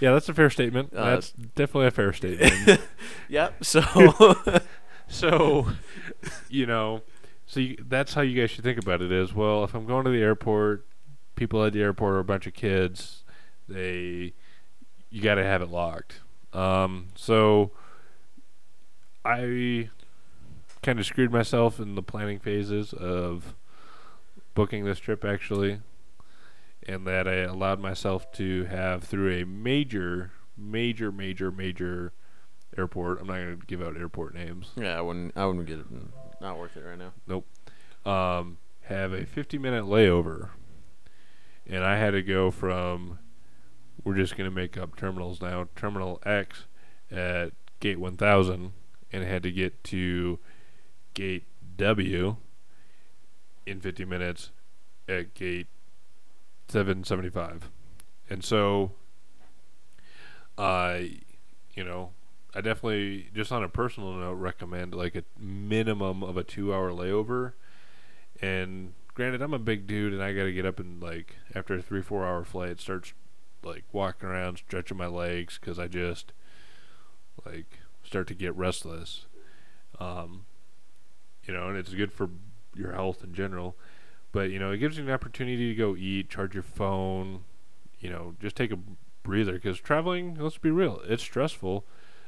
[0.00, 0.94] Yeah, that's a fair statement.
[0.94, 2.80] Uh, that's definitely a fair statement.
[3.28, 3.64] Yep.
[3.64, 4.36] So,
[5.08, 5.68] so,
[6.48, 7.02] you know,
[7.46, 9.12] so you, that's how you guys should think about it.
[9.12, 10.86] Is well, if I'm going to the airport,
[11.34, 13.24] people at the airport are a bunch of kids.
[13.68, 14.32] They,
[15.10, 16.20] you got to have it locked.
[16.54, 17.72] Um, so,
[19.24, 19.90] I
[20.82, 23.54] kind of screwed myself in the planning phases of
[24.54, 25.80] booking this trip actually,
[26.88, 32.12] and that I allowed myself to have through a major, major, major, major
[32.76, 33.20] airport.
[33.20, 34.70] I'm not going to give out airport names.
[34.74, 35.36] yeah, I wouldn't.
[35.36, 35.92] I wouldn't get it.
[35.92, 36.08] mm,
[36.40, 37.12] Not worth it right now.
[37.26, 37.46] Nope.
[38.04, 40.48] Um, have a 50 minute layover.
[41.66, 43.18] And I had to go from,
[44.02, 46.64] we're just going to make up terminals now, Terminal X
[47.10, 48.72] at Gate 1000,
[49.12, 50.38] and had to get to
[51.12, 51.44] Gate
[51.76, 52.36] W
[53.66, 54.50] in 50 minutes
[55.06, 55.66] at Gate
[56.68, 57.70] 775.
[58.30, 58.92] And so
[60.58, 60.98] uh,
[61.74, 62.10] you know,
[62.54, 66.90] I definitely just on a personal note recommend like a minimum of a two hour
[66.90, 67.52] layover.
[68.42, 71.74] And granted, I'm a big dude and I got to get up and like after
[71.76, 73.12] a three four hour flight, starts
[73.62, 76.32] like walking around, stretching my legs because I just
[77.46, 79.26] like start to get restless.
[80.00, 80.46] Um,
[81.44, 82.30] you know, and it's good for
[82.74, 83.76] your health in general.
[84.32, 87.44] But you know, it gives you an opportunity to go eat, charge your phone,
[88.00, 88.78] you know, just take a
[89.22, 90.36] breather because traveling.
[90.38, 91.84] Let's be real, it's stressful,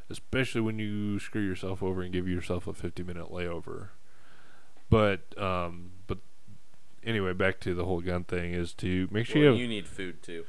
[0.09, 3.89] especially when you screw yourself over and give yourself a 50 minute layover.
[4.89, 6.19] But um, but
[7.05, 9.69] anyway, back to the whole gun thing is to make sure Well, you, have, you
[9.69, 10.45] need food too.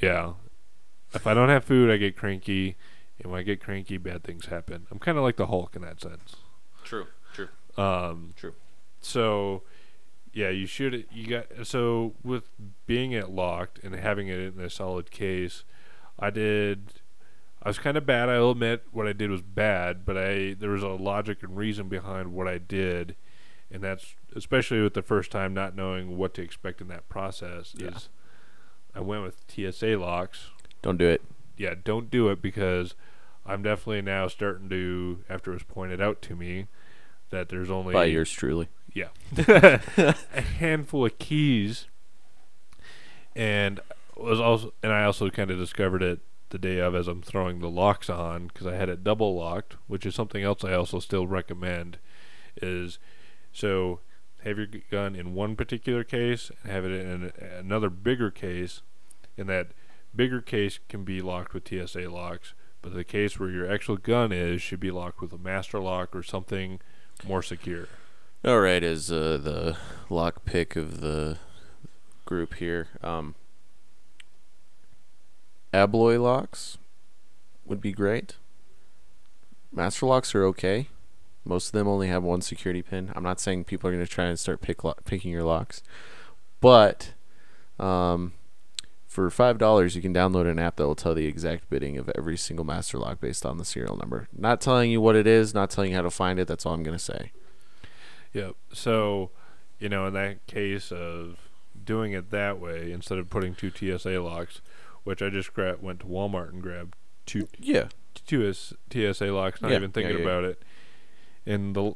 [0.00, 0.34] yeah.
[1.14, 2.76] If I don't have food, I get cranky,
[3.20, 4.86] and when I get cranky, bad things happen.
[4.90, 6.36] I'm kind of like the Hulk in that sense.
[6.84, 7.06] True.
[7.34, 7.48] True.
[7.76, 8.54] Um, True.
[9.02, 9.62] So,
[10.32, 11.06] yeah, you should.
[11.12, 12.44] You got so with
[12.86, 15.64] being it locked and having it in a solid case.
[16.18, 16.94] I did.
[17.62, 18.28] I was kind of bad.
[18.28, 21.88] I'll admit what I did was bad, but I there was a logic and reason
[21.88, 23.14] behind what I did,
[23.70, 27.74] and that's especially with the first time not knowing what to expect in that process.
[27.76, 27.88] Yeah.
[27.88, 28.08] Is
[28.94, 30.50] I went with TSA locks.
[30.82, 31.22] Don't do it.
[31.56, 32.94] Yeah, don't do it because
[33.46, 36.66] I'm definitely now starting to, after it was pointed out to me,
[37.30, 38.68] that there's only By yours truly.
[38.94, 39.08] Yeah.
[39.36, 41.86] a handful of keys
[43.34, 43.80] and
[44.16, 46.20] was also and I also kind of discovered it
[46.50, 49.76] the day of as I'm throwing the locks on because I had it double locked,
[49.86, 51.98] which is something else I also still recommend
[52.60, 52.98] is
[53.52, 54.00] so
[54.44, 58.82] have your gun in one particular case and have it in another bigger case
[59.38, 59.68] and that
[60.14, 64.32] bigger case can be locked with TSA locks but the case where your actual gun
[64.32, 66.80] is should be locked with a master lock or something
[67.26, 67.88] more secure.
[68.44, 69.76] All right, as uh, the
[70.10, 71.38] lock pick of the
[72.24, 73.36] group here, um,
[75.72, 76.76] Abloy locks
[77.64, 78.34] would be great.
[79.72, 80.88] Master locks are okay.
[81.44, 83.12] Most of them only have one security pin.
[83.14, 85.84] I'm not saying people are going to try and start pick lo- picking your locks,
[86.60, 87.12] but
[87.78, 88.32] um,
[89.06, 92.10] for five dollars, you can download an app that will tell the exact bitting of
[92.18, 94.26] every single master lock based on the serial number.
[94.36, 96.48] Not telling you what it is, not telling you how to find it.
[96.48, 97.30] That's all I'm going to say.
[98.32, 98.54] Yep.
[98.72, 99.30] So,
[99.78, 101.38] you know, in that case of
[101.84, 104.60] doing it that way instead of putting two TSA locks,
[105.04, 106.94] which I just gra- went to Walmart and grabbed
[107.26, 107.88] two Yeah.
[108.26, 110.30] two TSA locks, not Yeah, even thinking yeah, yeah.
[110.30, 110.62] about it.
[111.44, 111.94] And the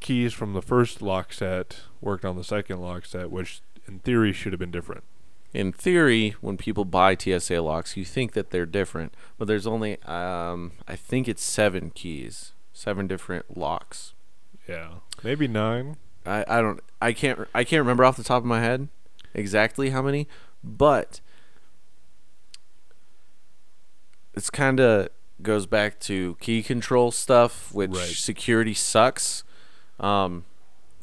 [0.00, 4.32] keys from the first lock set worked on the second lock set, which in theory
[4.32, 5.02] should have been different.
[5.54, 10.00] in theory, when people buy TSA locks, you think that they're different, but there's only
[10.02, 14.12] um, I think it's seven keys, seven different locks.
[14.68, 14.88] Yeah.
[15.24, 15.96] Maybe nine.
[16.26, 18.88] I, I don't I can't I can't remember off the top of my head
[19.34, 20.28] exactly how many,
[20.62, 21.20] but
[24.34, 25.08] it's kind of
[25.42, 28.08] goes back to key control stuff, which Right.
[28.08, 29.44] security sucks.
[30.00, 30.44] Um,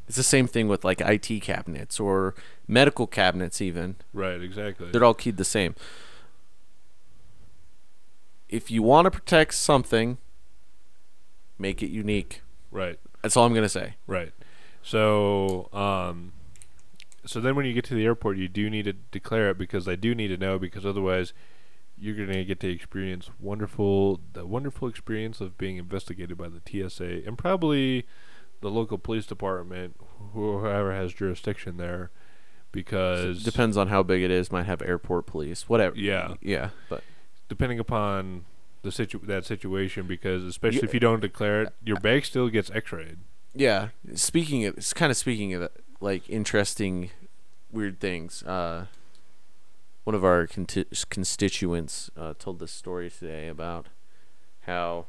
[0.07, 2.35] it's the same thing with like IT cabinets or
[2.67, 3.95] medical cabinets, even.
[4.13, 4.91] Right, exactly.
[4.91, 5.75] They're all keyed the same.
[8.47, 10.17] If you want to protect something,
[11.57, 12.41] make it unique.
[12.71, 12.99] right.
[13.25, 13.95] That's all I'm gonna say.
[14.05, 14.33] Right.
[14.83, 16.33] So, um,
[17.25, 19.85] so then when you get to the airport, you do need to declare it because
[19.85, 21.33] they do need to know because otherwise,
[21.97, 27.25] you're gonna get to experience wonderful the wonderful experience of being investigated by the TSA
[27.25, 28.05] and probably
[28.61, 29.95] the local police department,
[30.33, 32.11] whoever has jurisdiction there,
[32.71, 34.51] because Depends on how big it is.
[34.51, 35.97] Might have airport police, whatever.
[35.97, 36.35] Yeah.
[36.41, 36.69] yeah.
[36.89, 37.03] But
[37.49, 38.45] depending upon
[38.85, 40.85] the situ that situation, because especially Yeah.
[40.85, 43.17] if you don't declare it, your bag still gets X-rayed.
[43.53, 45.69] yeah, speaking of, it's kind of speaking of
[45.99, 47.09] like interesting,
[47.71, 48.43] weird things.
[48.43, 48.85] Uh,
[50.03, 53.87] one of our conti- constituents uh, told this story today about
[54.61, 55.07] how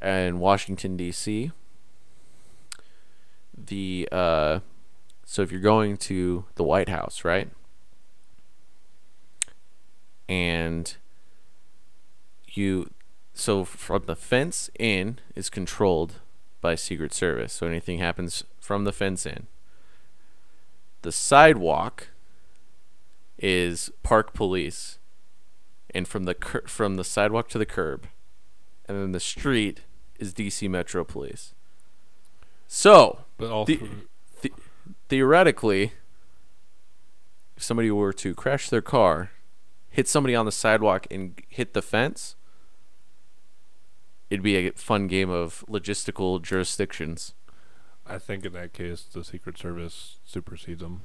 [0.00, 1.50] in Washington D.C.
[3.56, 4.60] the uh,
[5.24, 7.48] so if you're going to the White House, right,
[10.28, 10.96] and
[12.56, 12.90] you
[13.34, 16.20] so from the fence in is controlled
[16.60, 17.52] by Secret Service.
[17.52, 19.46] So anything happens from the fence in.
[21.02, 22.08] The sidewalk
[23.38, 24.98] is park police,
[25.94, 28.06] and from the cur- from the sidewalk to the curb,
[28.86, 29.80] and then the street
[30.18, 31.54] is DC Metro Police.
[32.68, 33.80] So But all The-
[35.08, 35.92] theoretically,
[37.56, 39.32] if somebody were to crash their car,
[39.90, 42.36] hit somebody on the sidewalk, and hit the fence,
[44.32, 47.34] it'd be a fun game of logistical jurisdictions.
[48.06, 51.02] I think in that case, the Secret Service supersedes them.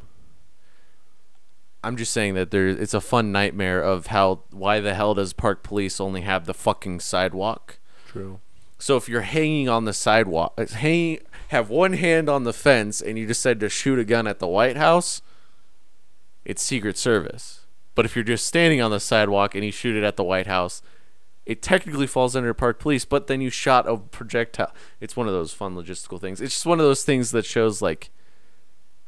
[1.83, 5.33] I'm just saying that there it's a fun nightmare of how why the hell does
[5.33, 7.79] park police only have the fucking sidewalk?
[8.07, 8.39] True.
[8.79, 11.19] So if you're hanging on the sidewalk, hanging
[11.49, 14.47] have one hand on the fence and you decide to shoot a gun at the
[14.47, 15.21] White House,
[16.45, 17.65] it's Secret Service.
[17.93, 20.47] But if you're just standing on the sidewalk and you shoot it at the White
[20.47, 20.81] House,
[21.47, 24.73] it technically falls under park police, but then you shot a projectile.
[24.99, 26.41] It's one of those fun logistical things.
[26.41, 28.09] It's just one of those things that shows like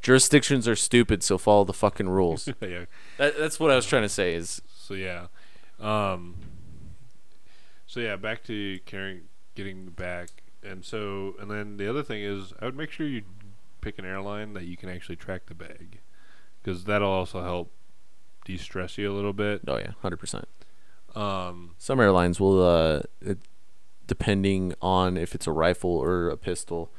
[0.01, 2.47] jurisdictions are stupid, so follow the fucking rules.
[2.61, 2.85] yeah.
[3.17, 4.35] that, that's what I was trying to say.
[4.35, 5.27] Is So yeah.
[5.81, 6.35] Um.
[7.87, 9.23] So yeah, back to carrying,
[9.55, 10.29] getting back,
[10.63, 13.23] and so and then the other thing is, I would make sure you
[13.81, 15.99] pick an airline that you can actually track the bag,
[16.63, 17.73] because that'll also help
[18.45, 19.59] de-stress you a little bit.
[19.67, 20.47] oh yeah, hundred percent.
[21.16, 21.76] Um.
[21.78, 23.39] Some airlines will, uh, it,
[24.07, 26.91] depending on if it's a rifle or a pistol,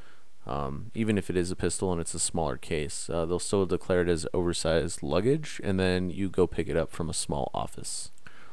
[0.47, 3.67] um, even if it is a pistol and it's a smaller case, uh, they'll still
[3.67, 7.51] declare it as oversized luggage, and then you go pick it up from a small
[7.55, 8.11] office.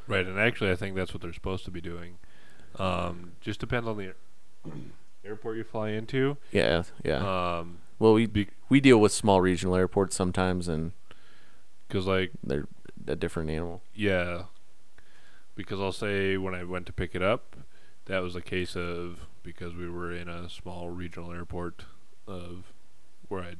[0.07, 2.17] Right, and actually, I think that's what they're supposed to be doing.
[2.77, 3.31] Um.
[3.41, 4.13] Just depends on the
[5.25, 6.37] airport you fly into.
[6.51, 7.57] Yeah, yeah.
[7.59, 7.79] Um.
[7.99, 10.91] well, we Be- we deal with small regional airports sometimes, and
[11.87, 12.67] Because like they're
[13.07, 13.81] a different animal.
[13.95, 14.43] Yeah.
[15.57, 17.57] Because I'll say when I went to pick it up,
[18.05, 21.83] that was a case of because we were in a small regional airport
[22.27, 22.71] of
[23.27, 23.55] where I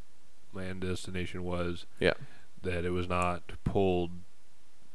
[0.53, 1.87] land destination was.
[1.99, 2.13] Yeah.
[2.61, 4.11] That it was not pulled.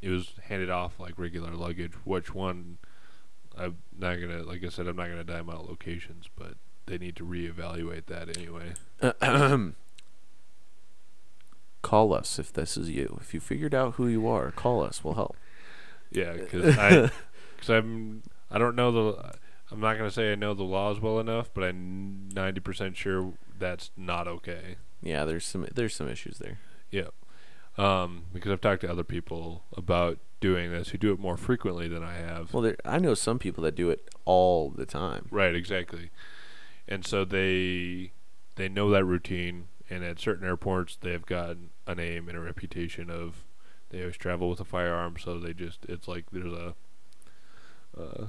[0.01, 1.93] It was handed off like regular luggage.
[2.05, 2.79] Which one?
[3.57, 4.45] I'm not gonna.
[4.45, 6.55] Like I said, I'm not gonna dime out locations, but
[6.87, 8.75] they need to reevaluate that anyway.
[11.83, 13.19] call us if this is you.
[13.21, 15.03] If you figured out who you are, call us.
[15.03, 15.37] We'll help.
[16.13, 17.11] Yeah, because I,
[17.57, 19.33] because I'm, I don't know the,
[19.71, 23.33] I'm not gonna say I know the laws well enough, but I'm ninety percent sure
[23.59, 24.77] that's not okay.
[25.03, 26.59] Yeah, there's some there's some issues there.
[27.79, 31.89] Um, because I've talked to other people about doing this who do it more frequently
[31.89, 32.53] than I have.
[32.53, 35.29] Well, there, I know some people that do it all the time.
[35.31, 36.11] Right, exactly.
[36.87, 38.13] And so they,
[38.57, 41.57] they know that routine, and at certain airports they've got
[41.87, 43.45] a name and a reputation of,
[43.93, 46.75] they always travel with a firearm, so they just, it's like there's a,
[47.97, 48.27] uh,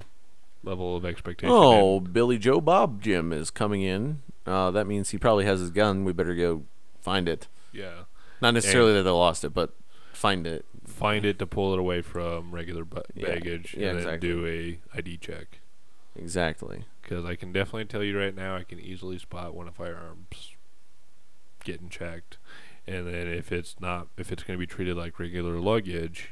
[0.63, 1.53] level of expectation.
[1.53, 4.21] Oh, Billy Joe Bob Jim is coming in.
[4.45, 6.03] Uh, that means he probably has his gun.
[6.03, 6.63] We better go
[7.01, 7.47] find it.
[7.71, 8.03] yeah.
[8.41, 9.73] Not necessarily that they lost it, but
[10.11, 10.65] find it.
[10.85, 12.85] find it to pull it away from regular
[13.15, 13.25] Yeah.
[13.27, 14.29] baggage Yeah, and then exactly.
[14.29, 14.45] do
[14.93, 15.59] a ID check.
[16.13, 16.83] Exactly.
[17.01, 20.51] Because I can definitely tell you right now, I can easily spot when a firearm's
[21.63, 22.37] getting checked,
[22.87, 26.31] and then if it's not, if it's going to be treated like regular luggage.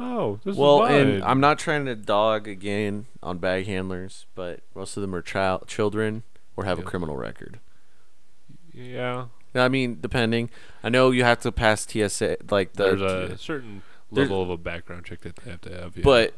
[0.00, 1.00] Oh, this well, is mine.
[1.16, 5.22] and I'm not trying to dog again on bag handlers, but most of them are
[5.22, 6.22] child children
[6.56, 6.84] or have Yeah.
[6.84, 7.58] a criminal record.
[8.72, 9.26] yeah.
[9.54, 10.50] I mean, depending.
[10.84, 12.94] I know you have to pass TSA, like the.
[12.94, 15.96] There's a certain level of a background check that they have to have.
[15.96, 16.04] Yeah.
[16.04, 16.34] But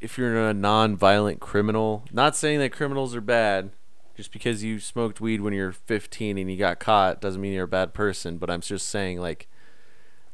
[0.00, 3.70] if you're a non-violent criminal, not saying that criminals are bad,
[4.16, 7.64] just because you smoked weed when you're 15 and you got caught doesn't mean you're
[7.64, 8.38] a bad person.
[8.38, 9.48] But I'm just saying, like,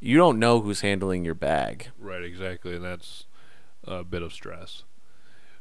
[0.01, 1.89] you don't know who's handling your bag.
[1.99, 3.27] right, exactly, and that's
[3.85, 4.85] a bit of stress.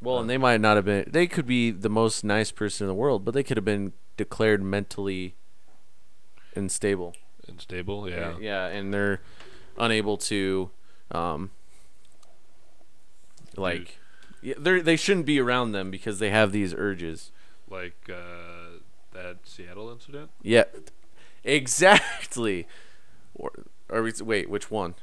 [0.02, 1.06] Well, and they might not have been.
[1.08, 3.94] They could be the most nice person in the world, but they could have been
[4.16, 5.36] declared mentally
[6.56, 7.16] unstable.
[7.48, 8.38] Unstable, stable, yeah.
[8.40, 9.22] yeah, and they're
[9.78, 10.70] unable to,
[11.12, 11.50] um,
[13.56, 13.98] like,
[14.42, 17.32] yeah, they they shouldn't be around them because they have these urges.
[17.70, 18.80] Like uh,
[19.14, 20.30] that Seattle incident.
[20.42, 20.64] Yeah,
[21.44, 22.68] exactly.
[23.36, 23.52] Or,
[23.90, 24.50] are we wait?
[24.50, 24.96] Which one?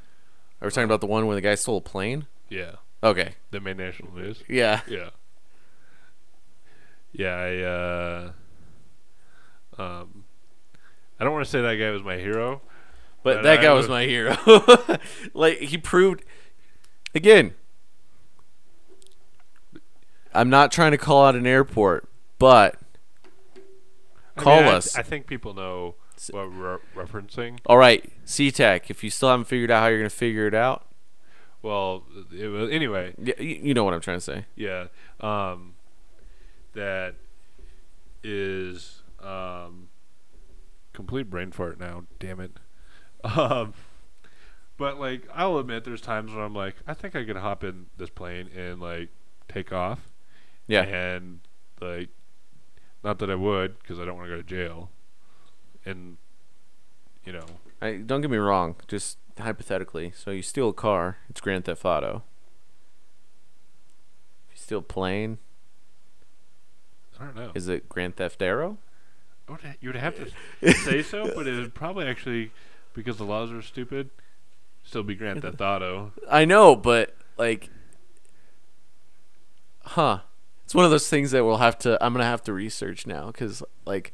[0.60, 2.26] Are we talking about the one where the guy stole a plane?
[2.48, 3.34] Yeah, Okay.
[3.50, 4.42] that made national news.
[4.48, 4.80] Yeah.
[4.88, 5.10] Yeah.
[7.12, 8.32] Yeah, I uh
[9.82, 10.24] um
[11.20, 12.60] I don't want to say that guy was my hero.
[13.22, 14.36] But But that I guy was would- my hero.
[15.34, 16.24] like he proved
[17.14, 17.54] again.
[20.34, 22.08] I'm not trying to call out an airport,
[22.38, 22.76] but
[24.36, 24.96] I Call mean, us.
[24.96, 25.94] I, think people know
[26.30, 27.58] what we're referencing.
[27.66, 30.54] all right, SeaTac, if you still haven't figured out how you're going to figure it
[30.54, 30.86] out,
[31.62, 32.04] Well,
[32.36, 34.44] it was anyway, y- y- you know what I'm trying to say.
[34.56, 34.86] yeah.
[35.20, 35.74] Um
[36.74, 37.14] that
[38.24, 39.88] is um
[40.92, 42.52] complete brain fart now, damn it.
[43.24, 43.72] Um
[44.76, 47.86] but like I'll admit there's times when I'm like I think I could hop in
[47.96, 49.08] this plane and like
[49.48, 50.10] take off
[50.66, 50.82] Yeah.
[50.82, 51.40] and
[51.80, 52.08] like
[53.04, 54.90] not that I would because I don't want to go to jail
[55.84, 56.16] and
[57.24, 57.44] you know
[57.80, 60.12] I, don't get me wrong, just hypothetically.
[60.16, 62.22] So you steal a car, it's Grand Theft Auto.
[64.48, 65.38] If you steal a plane,
[67.20, 68.78] I don't know is it Grand Theft Arrow?
[69.80, 72.50] You would have to say so but it would probably actually
[72.94, 74.08] because the laws are stupid
[74.84, 76.12] Still be Grand Theft Auto.
[76.30, 77.70] I know, but like,
[79.80, 80.20] huh?
[80.64, 82.02] It's one of those things that we'll have to.
[82.04, 84.12] I'm gonna have to research now because like,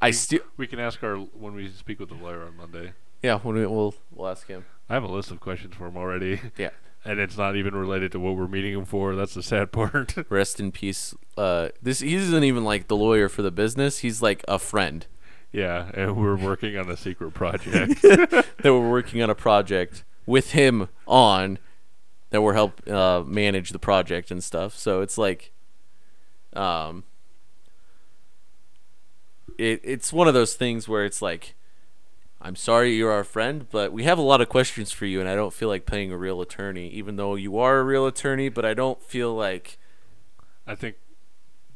[0.00, 2.92] I still We can ask our when we speak with the lawyer on Monday.
[3.22, 3.38] yeah.
[3.38, 4.64] When we, we'll we'll ask him.
[4.88, 6.40] I have a list of questions for him already.
[6.56, 6.70] Yeah.
[7.04, 9.14] And it's not even related to what we're meeting him for.
[9.14, 10.14] That's the sad part.
[10.28, 11.14] Rest in peace.
[11.36, 13.98] Uh, this he isn't even like the lawyer for the business.
[13.98, 15.06] He's like a friend
[15.50, 18.02] yeah, and we're working on a secret project.
[18.02, 21.58] that we're working on a project with him on
[22.30, 24.76] that we're help uh, manage the project and stuff.
[24.76, 25.52] So it's like,
[26.54, 27.04] um,
[29.56, 31.54] it it's one of those things where it's like,
[32.40, 35.28] I'm sorry you're our friend, but we have a lot of questions for you, and
[35.28, 38.48] I don't feel like paying a real attorney, even though you are a real attorney.
[38.48, 39.78] But I don't feel like
[40.66, 40.96] I think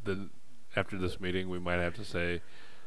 [0.05, 0.28] the
[0.76, 2.40] after this meeting we might have to say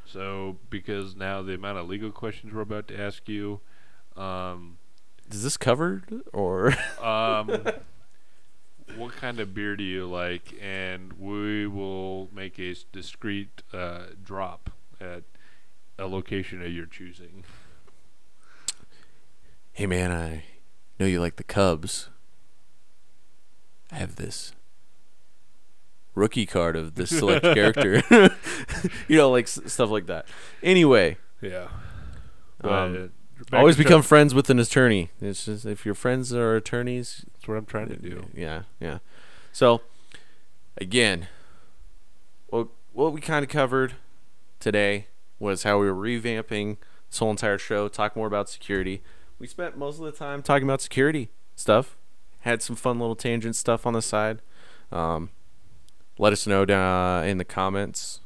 [0.06, 3.60] so because now the amount of legal questions we're about to ask you
[4.16, 4.78] um
[5.32, 7.50] is this covered or um
[8.96, 14.70] what kind of beer do you like and we will make a discreet uh, drop
[15.02, 15.24] at
[16.00, 17.44] a location of your choosing
[19.74, 20.44] hey man, I
[21.00, 22.08] know you like the Cubs.
[23.92, 24.54] I have this
[26.14, 28.02] rookie card of this select character.
[29.10, 30.28] you know, like s- stuff like that.
[30.64, 31.68] Anyway, yeah
[32.64, 33.12] Um,
[33.54, 35.10] always become friends with an attorney.
[35.22, 39.00] It's just if your friends are attorneys, that's what i'm trying to do yeah, yeah.
[39.52, 39.82] So,
[40.78, 41.28] again,
[42.48, 43.94] what what we kind of covered
[44.60, 45.08] today
[45.40, 46.78] was how we were revamping
[47.10, 49.02] this whole entire show, talk more about security.
[49.40, 51.96] We spent most of the time talking about security stuff.
[52.42, 54.40] Had some fun little tangent stuff on the side.
[54.92, 55.30] Um,
[56.18, 58.22] let us know down in the comments,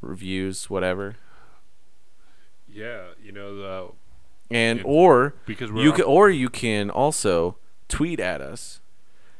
[0.00, 1.16] reviews, whatever.
[2.72, 3.88] Yeah you know the
[4.50, 7.56] And And or because we're you on- can, or you can also
[7.88, 8.80] tweet at us.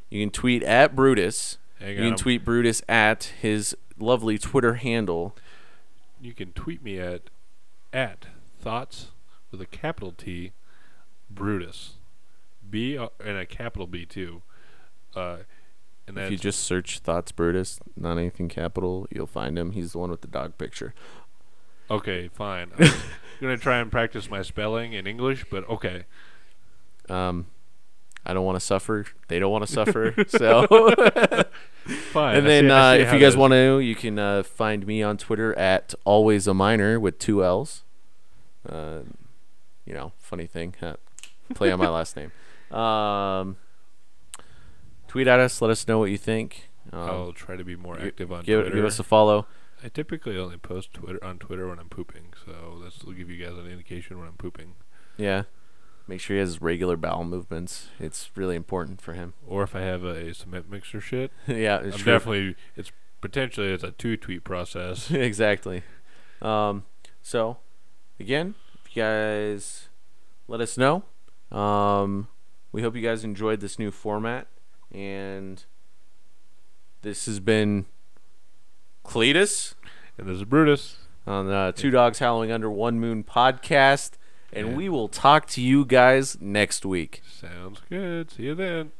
[0.08, 1.58] You can tweet at Brutus.
[1.78, 5.36] hang You on, can tweet Brutus at his lovely Twitter handle.
[6.20, 7.30] you can tweet me at
[7.92, 8.26] at
[8.60, 9.08] thoughts
[9.50, 10.52] with a capital T
[11.30, 11.94] Brutus
[12.68, 14.42] B uh, and a capital B too.
[15.14, 15.38] Uh,
[16.06, 19.72] and If you just search Thoughts Brutus, not anything capital, you'll find him.
[19.72, 20.92] He's the one with the dog picture.
[21.90, 22.70] Okay, fine.
[22.78, 22.92] I'm
[23.40, 26.04] gonna try and practice my spelling in English, but okay.
[27.08, 27.46] Um,
[28.24, 29.06] I don't want to suffer.
[29.28, 30.14] They don't want to suffer.
[30.28, 30.66] so,
[32.12, 32.36] Fine.
[32.36, 35.02] and I then see- uh, if you guys want to, you can uh, find me
[35.02, 37.82] on Twitter at always a minor with two L's.
[38.68, 39.00] Uh,
[39.86, 40.74] you know, funny thing.
[41.54, 42.30] Play on my last name.
[42.78, 43.56] Um,
[45.08, 45.60] tweet at us.
[45.60, 46.68] Let us know what you think.
[46.92, 48.76] Um, I'll try to be more active on give, Twitter.
[48.76, 49.46] give us a follow.
[49.82, 53.42] I typically only post Twitter on Twitter when I'm pooping, so this will give you
[53.42, 54.74] guys an indication when I'm pooping.
[55.16, 55.44] Yeah.
[56.06, 57.88] Make sure he has regular bowel movements.
[57.98, 59.34] It's really important for him.
[59.46, 62.12] Or if I have a, cement mixer shit, yeah, it's I'm true.
[62.12, 65.10] definitely it's potentially it's a two tweet process.
[65.10, 65.82] exactly.
[66.42, 66.84] Um,
[67.22, 67.58] so,
[68.18, 68.54] again,
[68.84, 69.88] if you guys
[70.50, 71.04] let us know.
[71.56, 72.28] Um,
[72.72, 74.48] we hope you guys enjoyed this new format.
[74.92, 75.64] And
[77.02, 77.86] this has been
[79.10, 79.74] Cleetus
[80.18, 80.98] and this is Brutus.
[81.26, 84.12] on the Two Dogs Howling Under One Moon podcast.
[84.52, 84.74] And Yeah.
[84.76, 87.20] we will talk to you guys next week.
[87.28, 88.30] Sounds good.
[88.30, 88.92] See you then.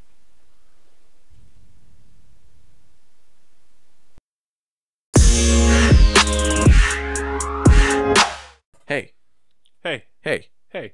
[8.87, 9.13] Hey,
[9.83, 10.93] Hey, hey, hey,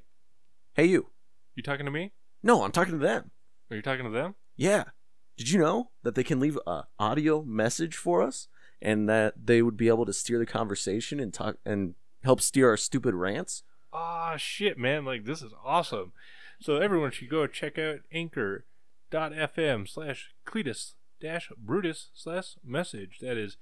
[0.74, 1.08] hey, you.
[1.56, 2.12] you talking to me?
[2.42, 3.32] No, I'm talking to them.
[3.70, 4.36] Are you talking to them?
[4.56, 4.84] Yeah.
[5.36, 8.46] Did you know that they can leave a audio message for us
[8.80, 12.68] and that they would be able to steer the conversation and talk and help steer
[12.70, 13.62] our stupid rants?
[13.92, 15.04] Ah, shit, man!
[15.04, 16.12] Like this is awesome.
[16.60, 23.18] So everyone should go check out Anchor.fm slash Cleetus dash Brutus slash message.
[23.20, 23.56] That is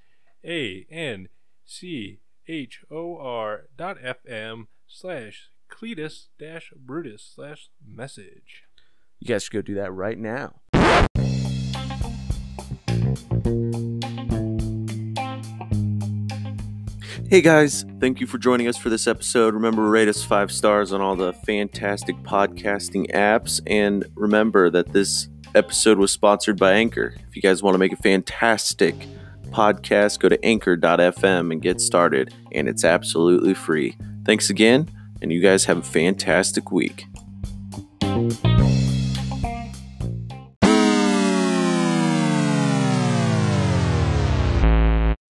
[0.44, 1.28] A N
[1.64, 8.64] C H O R dot FM slash Cleetus dash Brutus slash message.
[9.18, 10.60] You guys should go do that right now.
[17.36, 19.52] Hey guys, thank you for joining us for this episode.
[19.52, 23.60] Remember, rate us five stars on all the fantastic podcasting apps.
[23.66, 27.14] And remember that this episode was sponsored by Anchor.
[27.28, 28.94] If you guys want to make a fantastic
[29.50, 32.32] podcast, go to anchor.fm and get started.
[32.52, 33.98] And it's absolutely free.
[34.24, 37.04] Thanks again, and you guys have a fantastic week.